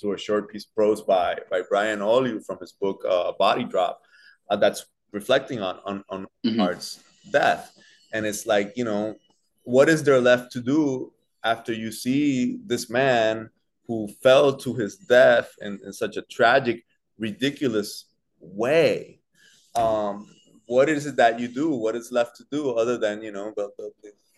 to 0.00 0.12
a 0.12 0.18
short 0.18 0.50
piece 0.50 0.64
of 0.64 0.74
prose 0.74 1.00
by 1.00 1.38
by 1.50 1.62
Brian 1.68 2.00
Oliu 2.00 2.44
from 2.44 2.58
his 2.58 2.72
book 2.72 3.02
uh, 3.08 3.32
Body 3.38 3.64
Drop 3.64 4.02
uh, 4.50 4.56
that's 4.56 4.84
reflecting 5.12 5.60
on 5.60 5.78
on 5.84 6.04
on 6.08 6.26
mm-hmm. 6.44 6.58
Hart's 6.58 7.02
death, 7.30 7.72
and 8.12 8.26
it's 8.26 8.46
like 8.46 8.72
you 8.76 8.84
know 8.84 9.14
what 9.64 9.88
is 9.88 10.02
there 10.02 10.20
left 10.20 10.52
to 10.52 10.60
do 10.60 11.12
after 11.44 11.72
you 11.72 11.92
see 11.92 12.58
this 12.66 12.90
man 12.90 13.48
who 13.86 14.08
fell 14.22 14.56
to 14.56 14.74
his 14.74 14.96
death 14.96 15.54
in, 15.60 15.80
in 15.84 15.92
such 15.92 16.16
a 16.16 16.22
tragic, 16.22 16.84
ridiculous 17.18 18.06
way. 18.40 19.18
Um, 19.74 20.28
what 20.66 20.88
is 20.88 21.06
it 21.06 21.16
that 21.16 21.40
you 21.40 21.48
do? 21.48 21.70
What 21.70 21.96
is 21.96 22.12
left 22.12 22.36
to 22.36 22.44
do 22.50 22.70
other 22.70 22.96
than 22.98 23.22
you 23.22 23.32
know 23.32 23.52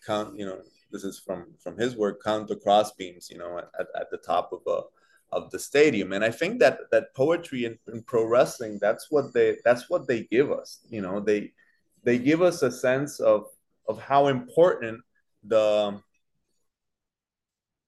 count? 0.07 0.39
You 0.39 0.47
know, 0.47 0.61
this 0.91 1.05
is 1.05 1.19
from 1.19 1.55
from 1.63 1.77
his 1.77 1.97
work. 1.97 2.23
Count 2.23 2.49
the 2.49 2.57
crossbeams. 2.57 3.31
You 3.31 3.39
know, 3.39 3.59
at, 3.59 3.87
at 3.95 4.11
the 4.11 4.19
top 4.19 4.53
of 4.53 4.61
a 4.67 4.83
of 5.35 5.51
the 5.51 5.59
stadium 5.59 6.13
and 6.13 6.25
i 6.25 6.31
think 6.31 6.61
that 6.61 6.79
that 6.93 7.13
poetry 7.15 7.65
and, 7.65 7.77
in 7.93 8.03
pro 8.03 8.25
wrestling 8.25 8.79
that's 8.81 9.11
what 9.11 9.35
they 9.35 9.57
that's 9.65 9.91
what 9.91 10.07
they 10.07 10.23
give 10.25 10.53
us 10.53 10.79
you 10.89 11.03
know 11.03 11.19
they 11.19 11.51
they 12.05 12.19
give 12.19 12.41
us 12.41 12.63
a 12.63 12.71
sense 12.71 13.19
of 13.19 13.47
of 13.89 14.01
how 14.01 14.29
important 14.29 15.01
the 15.43 16.01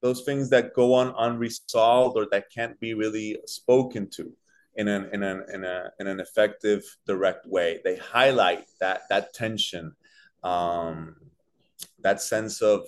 those 0.06 0.22
things 0.22 0.48
that 0.50 0.72
go 0.72 0.94
on 0.94 1.12
unresolved 1.18 2.16
or 2.16 2.28
that 2.30 2.48
can't 2.54 2.78
be 2.78 2.94
really 2.94 3.36
spoken 3.46 4.08
to 4.08 4.32
in 4.76 4.86
an 4.86 5.08
in 5.12 5.22
an 5.24 5.44
in 5.52 5.64
a 5.64 5.90
in 5.98 6.06
an 6.06 6.20
effective 6.20 6.82
direct 7.06 7.44
way. 7.46 7.80
They 7.82 7.96
highlight 7.96 8.66
that 8.78 9.00
that 9.10 9.34
tension 9.34 9.96
um, 10.44 11.16
that 12.00 12.22
sense 12.22 12.62
of 12.62 12.86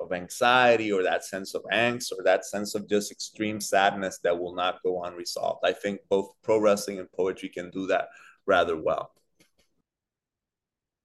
of 0.00 0.12
anxiety 0.12 0.92
or 0.92 1.02
that 1.02 1.24
sense 1.24 1.56
of 1.56 1.62
angst 1.72 2.12
or 2.12 2.22
that 2.22 2.44
sense 2.44 2.76
of 2.76 2.88
just 2.88 3.10
extreme 3.10 3.60
sadness 3.60 4.20
that 4.22 4.38
will 4.38 4.54
not 4.54 4.80
go 4.84 5.02
unresolved. 5.02 5.62
I 5.64 5.72
think 5.72 5.98
both 6.08 6.28
pro 6.44 6.60
wrestling 6.60 7.00
and 7.00 7.10
poetry 7.10 7.48
can 7.48 7.70
do 7.70 7.88
that 7.88 8.06
rather 8.46 8.76
well. 8.76 9.10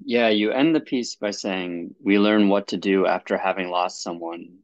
Yeah 0.06 0.30
you 0.30 0.52
end 0.52 0.76
the 0.76 0.88
piece 0.94 1.16
by 1.16 1.32
saying 1.32 1.96
we 2.04 2.20
learn 2.20 2.50
what 2.50 2.68
to 2.68 2.78
do 2.78 3.08
after 3.08 3.36
having 3.36 3.70
lost 3.70 4.04
someone 4.04 4.60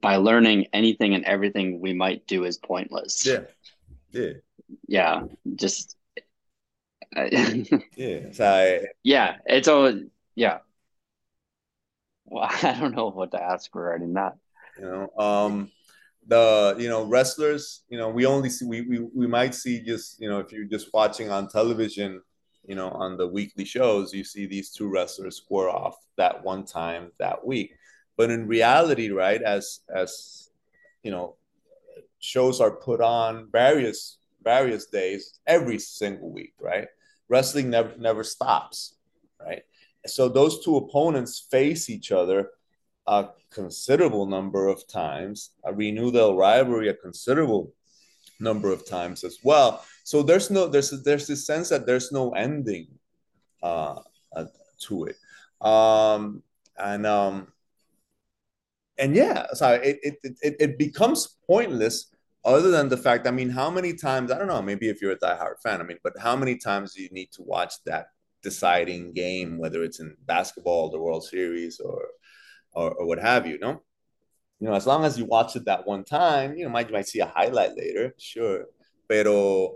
by 0.00 0.16
learning 0.16 0.66
anything 0.72 1.14
and 1.14 1.24
everything 1.24 1.80
we 1.80 1.92
might 1.92 2.26
do 2.26 2.44
is 2.44 2.58
pointless. 2.58 3.26
Yeah. 3.26 3.40
Yeah. 4.12 4.32
Yeah. 4.88 5.22
Just 5.54 5.96
yeah. 7.16 8.32
So 8.32 8.80
yeah, 9.02 9.36
it's 9.46 9.68
all 9.68 9.92
yeah. 10.34 10.58
Well, 12.24 12.48
I 12.62 12.78
don't 12.78 12.94
know 12.94 13.10
what 13.10 13.30
to 13.32 13.42
ask 13.42 13.74
regarding 13.74 14.14
that. 14.14 14.36
You 14.78 14.84
know, 14.84 15.22
um 15.22 15.70
the 16.26 16.74
you 16.78 16.88
know 16.88 17.04
wrestlers, 17.04 17.84
you 17.88 17.98
know, 17.98 18.08
we 18.08 18.26
only 18.26 18.50
see 18.50 18.66
we 18.66 18.82
we, 18.82 18.98
we 19.14 19.26
might 19.26 19.54
see 19.54 19.80
just, 19.80 20.20
you 20.20 20.28
know, 20.28 20.40
if 20.40 20.52
you're 20.52 20.64
just 20.64 20.92
watching 20.92 21.30
on 21.30 21.48
television, 21.48 22.20
you 22.66 22.74
know, 22.74 22.90
on 22.90 23.16
the 23.16 23.26
weekly 23.26 23.64
shows, 23.64 24.12
you 24.12 24.24
see 24.24 24.46
these 24.46 24.70
two 24.70 24.88
wrestlers 24.88 25.36
score 25.36 25.70
off 25.70 25.96
that 26.16 26.42
one 26.42 26.64
time 26.64 27.12
that 27.18 27.46
week 27.46 27.72
but 28.16 28.30
in 28.30 28.46
reality 28.46 29.10
right 29.10 29.42
as 29.42 29.80
as 29.94 30.50
you 31.02 31.10
know 31.10 31.36
shows 32.18 32.60
are 32.60 32.70
put 32.70 33.00
on 33.00 33.48
various 33.52 34.18
various 34.42 34.86
days 34.86 35.38
every 35.46 35.78
single 35.78 36.30
week 36.30 36.54
right? 36.60 36.88
Wrestling 37.28 37.70
never 37.70 37.94
never 37.98 38.24
stops 38.24 38.96
right? 39.40 39.62
So 40.06 40.28
those 40.28 40.64
two 40.64 40.76
opponents 40.76 41.46
face 41.50 41.90
each 41.90 42.12
other 42.12 42.50
a 43.06 43.28
considerable 43.50 44.26
number 44.26 44.68
of 44.68 44.86
times 44.88 45.50
a 45.64 45.72
renew 45.72 46.10
their 46.10 46.32
rivalry 46.32 46.88
a 46.88 46.94
considerable 46.94 47.72
number 48.40 48.70
of 48.72 48.86
times 48.86 49.24
as 49.24 49.38
well. 49.42 49.84
So 50.04 50.22
there's 50.22 50.50
no 50.50 50.68
there's 50.68 50.90
there's 51.02 51.26
this 51.26 51.46
sense 51.46 51.68
that 51.70 51.86
there's 51.86 52.12
no 52.12 52.30
ending 52.30 52.88
uh, 53.62 54.00
uh 54.34 54.46
to 54.86 55.04
it. 55.06 55.16
Um 55.60 56.42
and 56.78 57.06
um 57.06 57.48
and 58.98 59.14
yeah, 59.14 59.46
so 59.52 59.72
it, 59.72 59.98
it 60.02 60.14
it 60.42 60.56
it 60.58 60.78
becomes 60.78 61.36
pointless 61.46 62.12
other 62.44 62.70
than 62.70 62.88
the 62.88 62.96
fact. 62.96 63.26
I 63.26 63.30
mean, 63.30 63.50
how 63.50 63.70
many 63.70 63.94
times? 63.94 64.30
I 64.30 64.38
don't 64.38 64.48
know. 64.48 64.62
Maybe 64.62 64.88
if 64.88 65.02
you're 65.02 65.12
a 65.12 65.18
diehard 65.18 65.60
fan, 65.62 65.80
I 65.80 65.84
mean, 65.84 65.98
but 66.02 66.14
how 66.18 66.36
many 66.36 66.56
times 66.56 66.94
do 66.94 67.02
you 67.02 67.10
need 67.10 67.32
to 67.32 67.42
watch 67.42 67.74
that 67.84 68.06
deciding 68.42 69.12
game, 69.12 69.58
whether 69.58 69.82
it's 69.82 70.00
in 70.00 70.16
basketball, 70.26 70.90
the 70.90 71.00
World 71.00 71.24
Series, 71.24 71.80
or 71.80 72.06
or, 72.72 72.92
or 72.92 73.06
what 73.06 73.18
have 73.18 73.46
you, 73.46 73.58
no? 73.58 73.82
You 74.60 74.68
know, 74.68 74.74
as 74.74 74.86
long 74.86 75.04
as 75.04 75.18
you 75.18 75.26
watch 75.26 75.56
it 75.56 75.66
that 75.66 75.86
one 75.86 76.04
time, 76.04 76.56
you 76.56 76.64
know, 76.64 76.70
might 76.70 76.88
you 76.88 76.94
might 76.94 77.08
see 77.08 77.20
a 77.20 77.26
highlight 77.26 77.76
later, 77.76 78.14
sure. 78.18 78.66
Pero, 79.08 79.74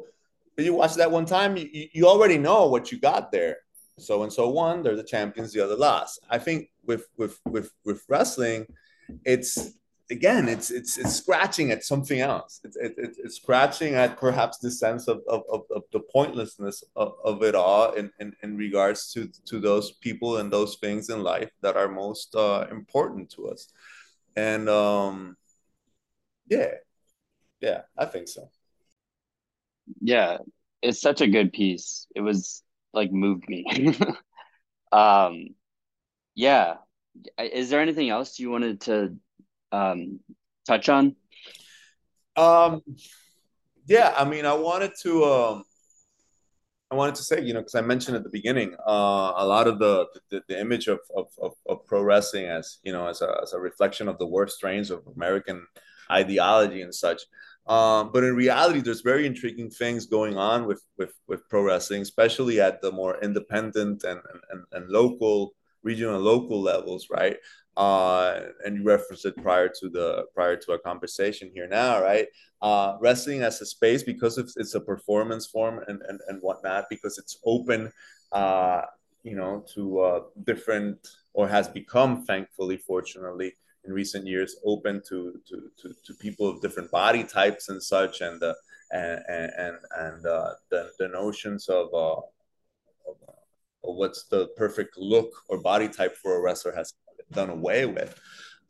but 0.56 0.64
you 0.64 0.74
watch 0.74 0.94
that 0.94 1.10
one 1.10 1.26
time, 1.26 1.56
you, 1.56 1.88
you 1.92 2.06
already 2.06 2.38
know 2.38 2.66
what 2.68 2.90
you 2.90 2.98
got 2.98 3.30
there. 3.30 3.58
So 3.98 4.22
and 4.22 4.32
so 4.32 4.48
one, 4.48 4.82
they're 4.82 4.96
the 4.96 5.04
champions, 5.04 5.52
the 5.52 5.62
other 5.62 5.76
lost. 5.76 6.20
I 6.30 6.38
think 6.38 6.70
with 6.86 7.06
with 7.18 7.38
with 7.44 7.72
with 7.84 8.02
wrestling, 8.08 8.66
it's 9.24 9.74
again, 10.10 10.48
it's 10.48 10.70
it's 10.70 10.98
it's 10.98 11.14
scratching 11.14 11.70
at 11.70 11.84
something 11.84 12.20
else. 12.20 12.60
It's 12.64 12.76
it, 12.76 12.94
it's 12.96 13.36
scratching 13.36 13.94
at 13.94 14.18
perhaps 14.18 14.58
the 14.58 14.70
sense 14.70 15.08
of 15.08 15.22
of, 15.28 15.42
of, 15.50 15.62
of 15.74 15.82
the 15.92 16.00
pointlessness 16.00 16.82
of, 16.96 17.14
of 17.24 17.42
it 17.42 17.54
all 17.54 17.92
in, 17.92 18.10
in 18.18 18.34
in 18.42 18.56
regards 18.56 19.12
to 19.12 19.28
to 19.46 19.60
those 19.60 19.92
people 19.92 20.38
and 20.38 20.52
those 20.52 20.76
things 20.76 21.10
in 21.10 21.22
life 21.22 21.50
that 21.62 21.76
are 21.76 21.88
most 21.88 22.34
uh, 22.34 22.66
important 22.70 23.30
to 23.30 23.48
us. 23.48 23.68
And 24.36 24.68
um, 24.68 25.36
yeah, 26.48 26.74
yeah, 27.60 27.82
I 27.96 28.06
think 28.06 28.28
so. 28.28 28.50
Yeah, 30.00 30.38
it's 30.82 31.00
such 31.00 31.20
a 31.20 31.28
good 31.28 31.52
piece. 31.52 32.06
It 32.14 32.20
was 32.20 32.62
like 32.92 33.12
moved 33.12 33.48
me. 33.48 33.94
um, 34.92 35.48
yeah. 36.34 36.76
Is 37.38 37.70
there 37.70 37.80
anything 37.80 38.10
else 38.10 38.38
you 38.38 38.50
wanted 38.50 38.80
to 38.82 39.16
um, 39.72 40.20
touch 40.66 40.88
on? 40.88 41.16
Um, 42.36 42.82
yeah, 43.86 44.14
I 44.16 44.24
mean, 44.24 44.46
I 44.46 44.54
wanted 44.54 44.92
to, 45.02 45.24
um, 45.24 45.64
I 46.90 46.94
wanted 46.94 47.14
to 47.16 47.22
say, 47.22 47.42
you 47.42 47.52
know, 47.52 47.60
because 47.60 47.74
I 47.74 47.82
mentioned 47.82 48.16
at 48.16 48.24
the 48.24 48.30
beginning, 48.30 48.74
uh, 48.86 49.32
a 49.36 49.46
lot 49.46 49.66
of 49.66 49.78
the, 49.78 50.06
the, 50.30 50.42
the 50.48 50.60
image 50.60 50.88
of, 50.88 51.00
of, 51.16 51.26
of, 51.40 51.52
of, 51.68 51.86
pro 51.86 52.02
wrestling 52.02 52.46
as, 52.46 52.78
you 52.82 52.92
know, 52.92 53.06
as 53.06 53.20
a, 53.20 53.40
as 53.42 53.52
a 53.52 53.60
reflection 53.60 54.08
of 54.08 54.18
the 54.18 54.26
worst 54.26 54.56
strains 54.56 54.90
of 54.90 55.02
American 55.14 55.66
ideology 56.10 56.82
and 56.82 56.94
such. 56.94 57.22
Um, 57.66 58.10
but 58.12 58.24
in 58.24 58.34
reality, 58.34 58.80
there's 58.80 59.02
very 59.02 59.26
intriguing 59.26 59.70
things 59.70 60.06
going 60.06 60.36
on 60.36 60.66
with, 60.66 60.82
with, 60.98 61.12
with 61.28 61.48
pro 61.48 61.62
wrestling, 61.62 62.02
especially 62.02 62.60
at 62.60 62.82
the 62.82 62.90
more 62.90 63.18
independent 63.22 64.02
and, 64.04 64.20
and, 64.50 64.64
and 64.72 64.88
local, 64.88 65.52
regional 65.82 66.16
and 66.16 66.24
local 66.24 66.60
levels, 66.60 67.08
right? 67.10 67.36
uh, 67.76 68.40
and 68.64 68.76
you 68.76 68.82
referenced 68.82 69.24
it 69.24 69.36
prior 69.42 69.68
to 69.68 69.88
the 69.88 70.24
prior 70.34 70.56
to 70.56 70.72
our 70.72 70.78
conversation 70.78 71.50
here 71.54 71.66
now, 71.66 72.02
right? 72.02 72.26
Uh, 72.60 72.96
wrestling 73.00 73.42
as 73.42 73.60
a 73.60 73.66
space 73.66 74.02
because 74.02 74.38
it's, 74.38 74.56
it's 74.56 74.74
a 74.74 74.80
performance 74.80 75.46
form 75.46 75.80
and, 75.88 76.02
and 76.08 76.20
and 76.28 76.42
whatnot 76.42 76.84
because 76.90 77.16
it's 77.16 77.38
open, 77.44 77.90
uh, 78.32 78.82
you 79.22 79.36
know, 79.36 79.64
to 79.74 80.00
uh, 80.00 80.20
different 80.44 80.98
or 81.32 81.48
has 81.48 81.68
become, 81.68 82.24
thankfully, 82.26 82.76
fortunately, 82.76 83.54
in 83.84 83.92
recent 83.92 84.26
years, 84.26 84.56
open 84.64 85.00
to 85.08 85.40
to 85.48 85.70
to, 85.80 85.94
to 86.04 86.14
people 86.14 86.48
of 86.48 86.60
different 86.60 86.90
body 86.90 87.24
types 87.24 87.68
and 87.68 87.82
such, 87.82 88.20
and 88.20 88.40
the 88.40 88.54
and 88.92 89.22
and 89.28 89.76
and 89.96 90.26
uh, 90.26 90.52
the 90.70 90.90
the 90.98 91.08
notions 91.08 91.68
of. 91.68 91.88
Uh, 91.94 92.20
what's 93.82 94.24
the 94.24 94.48
perfect 94.56 94.96
look 94.96 95.32
or 95.48 95.60
body 95.60 95.88
type 95.88 96.16
for 96.16 96.36
a 96.36 96.40
wrestler 96.40 96.72
has 96.72 96.94
done 97.32 97.50
away 97.50 97.86
with. 97.86 98.18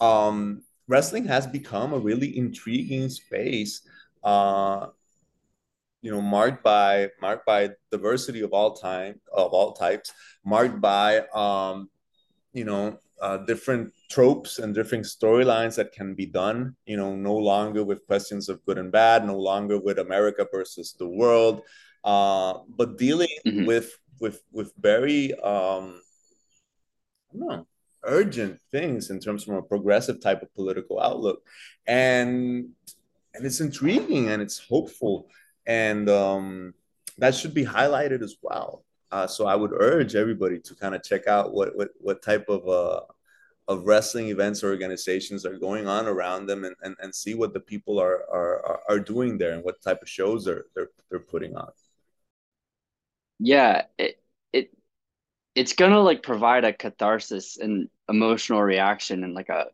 Um, 0.01 0.63
wrestling 0.89 1.25
has 1.27 1.47
become 1.47 1.93
a 1.93 1.99
really 1.99 2.37
intriguing 2.37 3.09
space, 3.09 3.83
uh, 4.25 4.87
you 6.03 6.11
know, 6.11 6.21
marked 6.21 6.63
by 6.63 7.09
marked 7.21 7.47
by 7.47 7.71
diversity 7.91 8.41
of 8.41 8.53
all 8.53 8.75
time 8.75 9.21
of 9.33 9.53
all 9.53 9.73
types, 9.73 10.13
marked 10.45 10.81
by 10.81 11.21
um, 11.35 11.91
you 12.53 12.65
know 12.65 12.99
uh, 13.21 13.39
different 13.39 13.93
tropes 14.11 14.59
and 14.59 14.75
different 14.75 15.05
storylines 15.05 15.77
that 15.77 15.93
can 15.93 16.15
be 16.15 16.27
done. 16.27 16.75
You 16.87 16.97
know, 16.97 17.15
no 17.15 17.37
longer 17.37 17.85
with 17.85 18.07
questions 18.07 18.49
of 18.49 18.65
good 18.65 18.79
and 18.79 18.91
bad, 18.91 19.27
no 19.27 19.37
longer 19.37 19.79
with 19.79 19.99
America 19.99 20.47
versus 20.51 20.95
the 20.99 21.07
world, 21.07 21.63
uh, 22.03 22.55
but 22.69 22.97
dealing 22.97 23.29
mm-hmm. 23.47 23.67
with 23.67 23.93
with 24.21 24.43
with 24.53 24.73
very 24.79 25.33
um, 25.35 26.01
I 27.33 27.39
don't 27.39 27.49
know 27.49 27.67
urgent 28.05 28.59
things 28.71 29.11
in 29.11 29.21
terms 29.21 29.47
of 29.47 29.55
a 29.55 29.63
progressive 29.63 30.21
type 30.21 30.43
of 30.43 30.55
political 30.55 31.01
outlook. 31.01 31.43
And 31.87 32.71
and 33.35 33.47
it's 33.47 33.61
intriguing 33.61 34.29
and 34.29 34.43
it's 34.43 34.59
hopeful. 34.59 35.29
And 35.67 36.09
um, 36.09 36.75
that 37.19 37.35
should 37.35 37.55
be 37.55 37.65
highlighted 37.65 38.23
as 38.23 38.37
well. 38.43 38.85
Uh, 39.13 39.27
so 39.27 39.45
i 39.45 39.57
would 39.57 39.73
urge 39.73 40.15
everybody 40.15 40.61
to 40.61 40.73
kind 40.77 40.95
of 40.95 41.03
check 41.03 41.27
out 41.27 41.53
what 41.53 41.77
what, 41.77 41.89
what 41.99 42.23
type 42.23 42.49
of 42.49 42.69
uh, 42.69 43.01
of 43.67 43.85
wrestling 43.85 44.29
events 44.29 44.63
or 44.63 44.71
organizations 44.71 45.45
are 45.45 45.59
going 45.59 45.89
on 45.89 46.07
around 46.07 46.47
them 46.47 46.65
and, 46.65 46.77
and, 46.83 46.95
and 47.01 47.13
see 47.13 47.35
what 47.35 47.53
the 47.53 47.59
people 47.59 47.99
are, 47.99 48.23
are 48.33 48.81
are 48.89 49.01
doing 49.01 49.37
there 49.37 49.51
and 49.51 49.65
what 49.65 49.83
type 49.83 50.01
of 50.01 50.09
shows 50.09 50.45
they're 50.45 50.67
they're, 50.77 50.91
they're 51.11 51.19
putting 51.19 51.57
on 51.57 51.73
yeah 53.41 53.83
it, 53.99 54.23
it 54.53 54.71
it's 55.55 55.73
gonna 55.73 56.01
like 56.01 56.23
provide 56.23 56.65
a 56.65 56.73
catharsis 56.73 57.57
and 57.57 57.89
emotional 58.09 58.63
reaction 58.63 59.25
in 59.25 59.35
like 59.35 59.49
a 59.49 59.67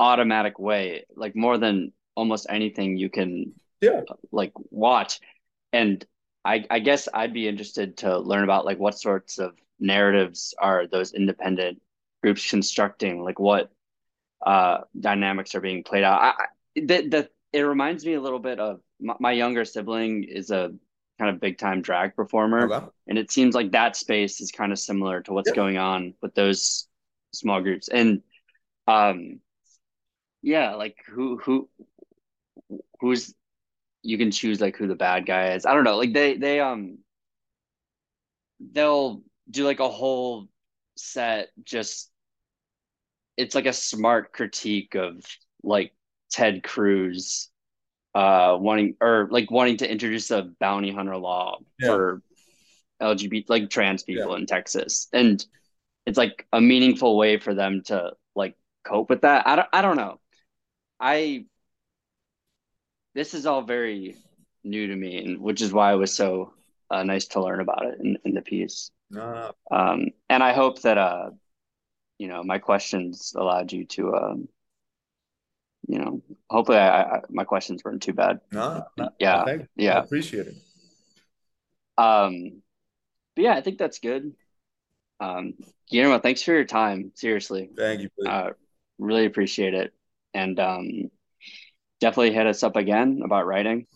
automatic 0.00 0.58
way, 0.58 1.04
like 1.16 1.34
more 1.34 1.58
than 1.58 1.92
almost 2.14 2.46
anything 2.48 2.96
you 2.96 3.10
can 3.10 3.52
yeah 3.80 4.02
like 4.32 4.52
watch. 4.70 5.20
And 5.72 6.04
I 6.44 6.64
I 6.70 6.78
guess 6.80 7.08
I'd 7.12 7.32
be 7.34 7.48
interested 7.48 7.98
to 7.98 8.18
learn 8.18 8.44
about 8.44 8.64
like 8.64 8.78
what 8.78 8.98
sorts 8.98 9.38
of 9.38 9.54
narratives 9.80 10.54
are 10.58 10.86
those 10.86 11.12
independent 11.14 11.80
groups 12.22 12.48
constructing, 12.50 13.22
like 13.22 13.38
what 13.38 13.70
uh 14.44 14.78
dynamics 14.98 15.54
are 15.54 15.60
being 15.60 15.82
played 15.84 16.04
out. 16.04 16.20
I, 16.20 16.34
the, 16.76 17.08
the 17.08 17.30
it 17.52 17.62
reminds 17.62 18.04
me 18.04 18.14
a 18.14 18.20
little 18.20 18.38
bit 18.38 18.60
of 18.60 18.80
my, 19.00 19.14
my 19.18 19.32
younger 19.32 19.64
sibling 19.64 20.24
is 20.24 20.50
a 20.50 20.72
kind 21.18 21.34
of 21.34 21.40
big 21.40 21.58
time 21.58 21.82
drag 21.82 22.14
performer. 22.14 22.72
Okay. 22.72 22.86
And 23.08 23.18
it 23.18 23.30
seems 23.30 23.54
like 23.54 23.72
that 23.72 23.96
space 23.96 24.40
is 24.40 24.50
kind 24.50 24.72
of 24.72 24.78
similar 24.78 25.20
to 25.22 25.32
what's 25.32 25.50
yeah. 25.50 25.56
going 25.56 25.78
on 25.78 26.14
with 26.22 26.34
those 26.34 26.88
small 27.32 27.60
groups. 27.60 27.88
And 27.88 28.22
um 28.86 29.40
yeah, 30.42 30.74
like 30.74 30.96
who 31.06 31.38
who 31.38 31.68
who's 33.00 33.34
you 34.02 34.16
can 34.16 34.30
choose 34.30 34.60
like 34.60 34.76
who 34.76 34.86
the 34.86 34.94
bad 34.94 35.26
guy 35.26 35.52
is. 35.52 35.66
I 35.66 35.74
don't 35.74 35.84
know. 35.84 35.96
Like 35.96 36.12
they 36.12 36.36
they 36.36 36.60
um 36.60 36.98
they'll 38.72 39.22
do 39.50 39.64
like 39.64 39.80
a 39.80 39.88
whole 39.88 40.48
set 40.96 41.48
just 41.62 42.10
it's 43.36 43.54
like 43.54 43.66
a 43.66 43.72
smart 43.72 44.32
critique 44.32 44.94
of 44.94 45.24
like 45.62 45.92
Ted 46.30 46.62
Cruz 46.62 47.50
uh 48.14 48.56
wanting 48.58 48.96
or 49.00 49.28
like 49.30 49.50
wanting 49.50 49.76
to 49.76 49.90
introduce 49.90 50.30
a 50.30 50.50
bounty 50.60 50.90
hunter 50.90 51.16
law 51.16 51.58
yeah. 51.78 51.88
for 51.88 52.22
LGBT 53.00 53.44
like 53.48 53.70
trans 53.70 54.02
people 54.02 54.32
yeah. 54.32 54.38
in 54.38 54.46
Texas. 54.46 55.08
And 55.12 55.44
it's 56.06 56.18
like 56.18 56.46
a 56.52 56.60
meaningful 56.60 57.16
way 57.16 57.38
for 57.38 57.54
them 57.54 57.82
to 57.86 58.12
like 58.34 58.56
cope 58.84 59.10
with 59.10 59.22
that. 59.22 59.46
I 59.46 59.56
don't 59.56 59.68
I 59.72 59.82
don't 59.82 59.96
know. 59.96 60.20
I 61.00 61.44
this 63.14 63.34
is 63.34 63.46
all 63.46 63.62
very 63.62 64.16
new 64.64 64.86
to 64.86 64.96
me 64.96 65.16
and 65.18 65.40
which 65.40 65.62
is 65.62 65.72
why 65.72 65.92
it 65.92 65.96
was 65.96 66.12
so 66.12 66.52
uh, 66.90 67.02
nice 67.02 67.26
to 67.26 67.42
learn 67.42 67.60
about 67.60 67.86
it 67.86 67.98
in, 68.00 68.18
in 68.24 68.34
the 68.34 68.42
piece. 68.42 68.90
No. 69.10 69.52
Um 69.70 70.08
and 70.28 70.42
I 70.42 70.52
hope 70.52 70.82
that 70.82 70.98
uh 70.98 71.30
you 72.18 72.28
know 72.28 72.42
my 72.42 72.58
questions 72.58 73.34
allowed 73.36 73.72
you 73.72 73.84
to 73.86 74.14
um 74.14 74.48
you 75.88 75.98
know, 75.98 76.22
hopefully 76.50 76.78
I, 76.78 77.02
I 77.02 77.20
my 77.30 77.44
questions 77.44 77.82
weren't 77.82 78.02
too 78.02 78.12
bad. 78.12 78.40
No, 78.52 78.84
yeah, 79.18 79.44
yeah, 79.74 79.96
I 79.96 80.04
appreciate 80.04 80.46
it. 80.46 80.54
Um, 81.96 82.62
but 83.34 83.42
yeah, 83.42 83.54
I 83.54 83.62
think 83.62 83.78
that's 83.78 83.98
good. 83.98 84.34
Um, 85.18 85.54
Guillermo, 85.90 86.18
thanks 86.20 86.42
for 86.42 86.52
your 86.52 86.66
time. 86.66 87.12
Seriously, 87.14 87.70
thank 87.74 88.02
you. 88.02 88.10
Uh, 88.24 88.50
really 88.98 89.24
appreciate 89.24 89.72
it, 89.72 89.94
and 90.34 90.60
um, 90.60 91.10
definitely 92.00 92.34
hit 92.34 92.46
us 92.46 92.62
up 92.62 92.76
again 92.76 93.22
about 93.24 93.46
writing. 93.46 93.86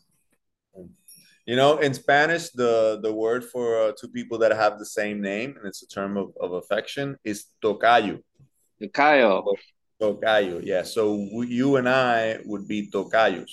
You 1.44 1.56
know, 1.56 1.78
in 1.78 1.92
Spanish, 1.92 2.50
the 2.50 3.00
the 3.02 3.12
word 3.12 3.44
for 3.44 3.82
uh, 3.82 3.92
two 4.00 4.08
people 4.08 4.38
that 4.38 4.52
have 4.52 4.78
the 4.78 4.86
same 4.86 5.20
name, 5.20 5.56
and 5.58 5.66
it's 5.66 5.82
a 5.82 5.88
term 5.88 6.16
of, 6.16 6.32
of 6.40 6.52
affection, 6.52 7.18
is 7.22 7.46
tocayo. 7.62 8.22
Tocayo. 8.80 9.54
Tocayo, 10.02 10.60
yeah. 10.64 10.82
So 10.82 11.14
you 11.46 11.76
and 11.76 11.88
I 11.88 12.40
would 12.44 12.66
be 12.66 12.90
tocayos. 12.90 13.50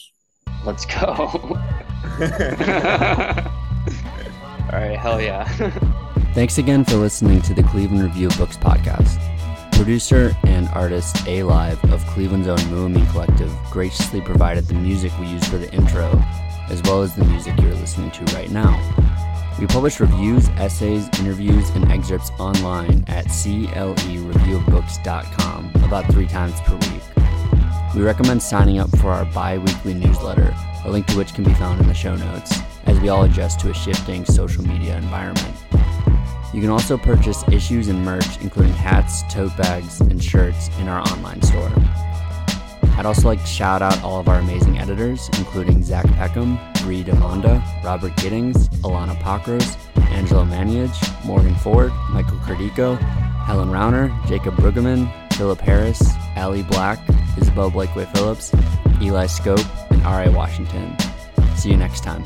Let's 0.66 0.86
go. 0.86 0.98
All 4.72 4.80
right, 4.80 4.98
hell 4.98 5.22
yeah. 5.22 5.46
Thanks 6.34 6.58
again 6.58 6.84
for 6.84 6.96
listening 6.96 7.42
to 7.44 7.54
the 7.54 7.64
Cleveland 7.64 8.04
Review 8.04 8.28
of 8.28 8.38
Books 8.38 8.58
podcast. 8.58 9.20
Producer 9.74 10.36
and 10.44 10.68
artist 10.70 11.16
aLiVE 11.28 11.94
of 11.94 12.06
Cleveland's 12.08 12.48
own 12.48 12.58
Muamin 12.58 13.10
Collective 13.12 13.52
graciously 13.72 14.20
provided 14.20 14.66
the 14.66 14.74
music 14.74 15.12
we 15.20 15.28
used 15.28 15.46
for 15.46 15.58
the 15.58 15.72
intro, 15.72 16.12
as 16.70 16.82
well 16.84 17.02
as 17.02 17.16
the 17.16 17.26
music 17.26 17.60
you're 17.62 17.74
listening 17.76 18.12
to 18.12 18.24
right 18.36 18.50
now. 18.52 18.76
We 19.60 19.68
publish 19.68 20.00
reviews, 20.00 20.48
essays, 20.50 21.10
interviews, 21.20 21.70
and 21.72 21.92
excerpts 21.92 22.30
online 22.40 23.04
at 23.08 23.26
clereviewofbooks.com 23.26 25.72
about 25.84 26.06
three 26.14 26.28
times 26.28 26.62
per 26.62 26.76
week. 26.76 27.02
We 27.94 28.02
recommend 28.02 28.42
signing 28.42 28.80
up 28.80 28.90
for 29.00 29.10
our 29.10 29.26
bi 29.26 29.58
weekly 29.58 29.96
newsletter, 29.96 30.56
a 30.86 30.90
link 30.90 31.08
to 31.08 31.18
which 31.18 31.34
can 31.34 31.44
be 31.44 31.54
found 31.56 31.82
in 31.82 31.90
the 31.90 31.94
show 31.94 32.16
notes, 32.16 32.58
as 32.86 32.98
we 33.02 33.10
all 33.10 33.26
adjust 33.26 33.60
to 33.60 33.70
a 33.70 33.74
shifting 33.74 34.24
social 34.24 34.66
media 34.66 34.96
environment. 34.96 35.58
You 36.54 36.62
can 36.62 36.70
also 36.70 36.98
purchase 36.98 37.44
issues 37.50 37.90
and 37.90 38.06
merch, 38.06 38.40
including 38.40 38.72
hats, 38.72 39.24
tote 39.24 39.58
bags, 39.58 40.00
and 40.00 40.24
shirts, 40.24 40.70
in 40.80 40.88
our 40.88 41.02
online 41.02 41.42
store. 41.42 41.70
I'd 43.00 43.06
also 43.06 43.30
like 43.30 43.40
to 43.40 43.48
shout 43.48 43.82
out 43.82 44.04
all 44.04 44.20
of 44.20 44.28
our 44.28 44.40
amazing 44.40 44.78
editors, 44.78 45.30
including 45.38 45.84
Zach 45.84 46.06
Peckham, 46.18 46.60
Bree 46.82 47.02
Demonda, 47.02 47.64
Robert 47.82 48.14
Giddings, 48.18 48.68
Alana 48.84 49.18
Pakros, 49.22 49.78
Angelo 50.10 50.44
Maniage, 50.44 51.26
Morgan 51.26 51.56
Ford, 51.56 51.94
Michael 52.10 52.40
Cardico, 52.40 53.00
Helen 53.46 53.70
Rauner, 53.70 54.12
Jacob 54.28 54.56
Brueggemann, 54.56 55.10
Philip 55.36 55.62
Harris, 55.62 56.12
Ali 56.36 56.62
Black, 56.62 57.00
Isabel 57.38 57.72
Blakeway 57.72 58.06
Phillips, 58.18 58.54
Eli 59.02 59.28
Scope, 59.28 59.66
and 59.92 60.04
R.A. 60.04 60.30
Washington. 60.30 60.94
See 61.56 61.70
you 61.70 61.78
next 61.78 62.04
time. 62.04 62.26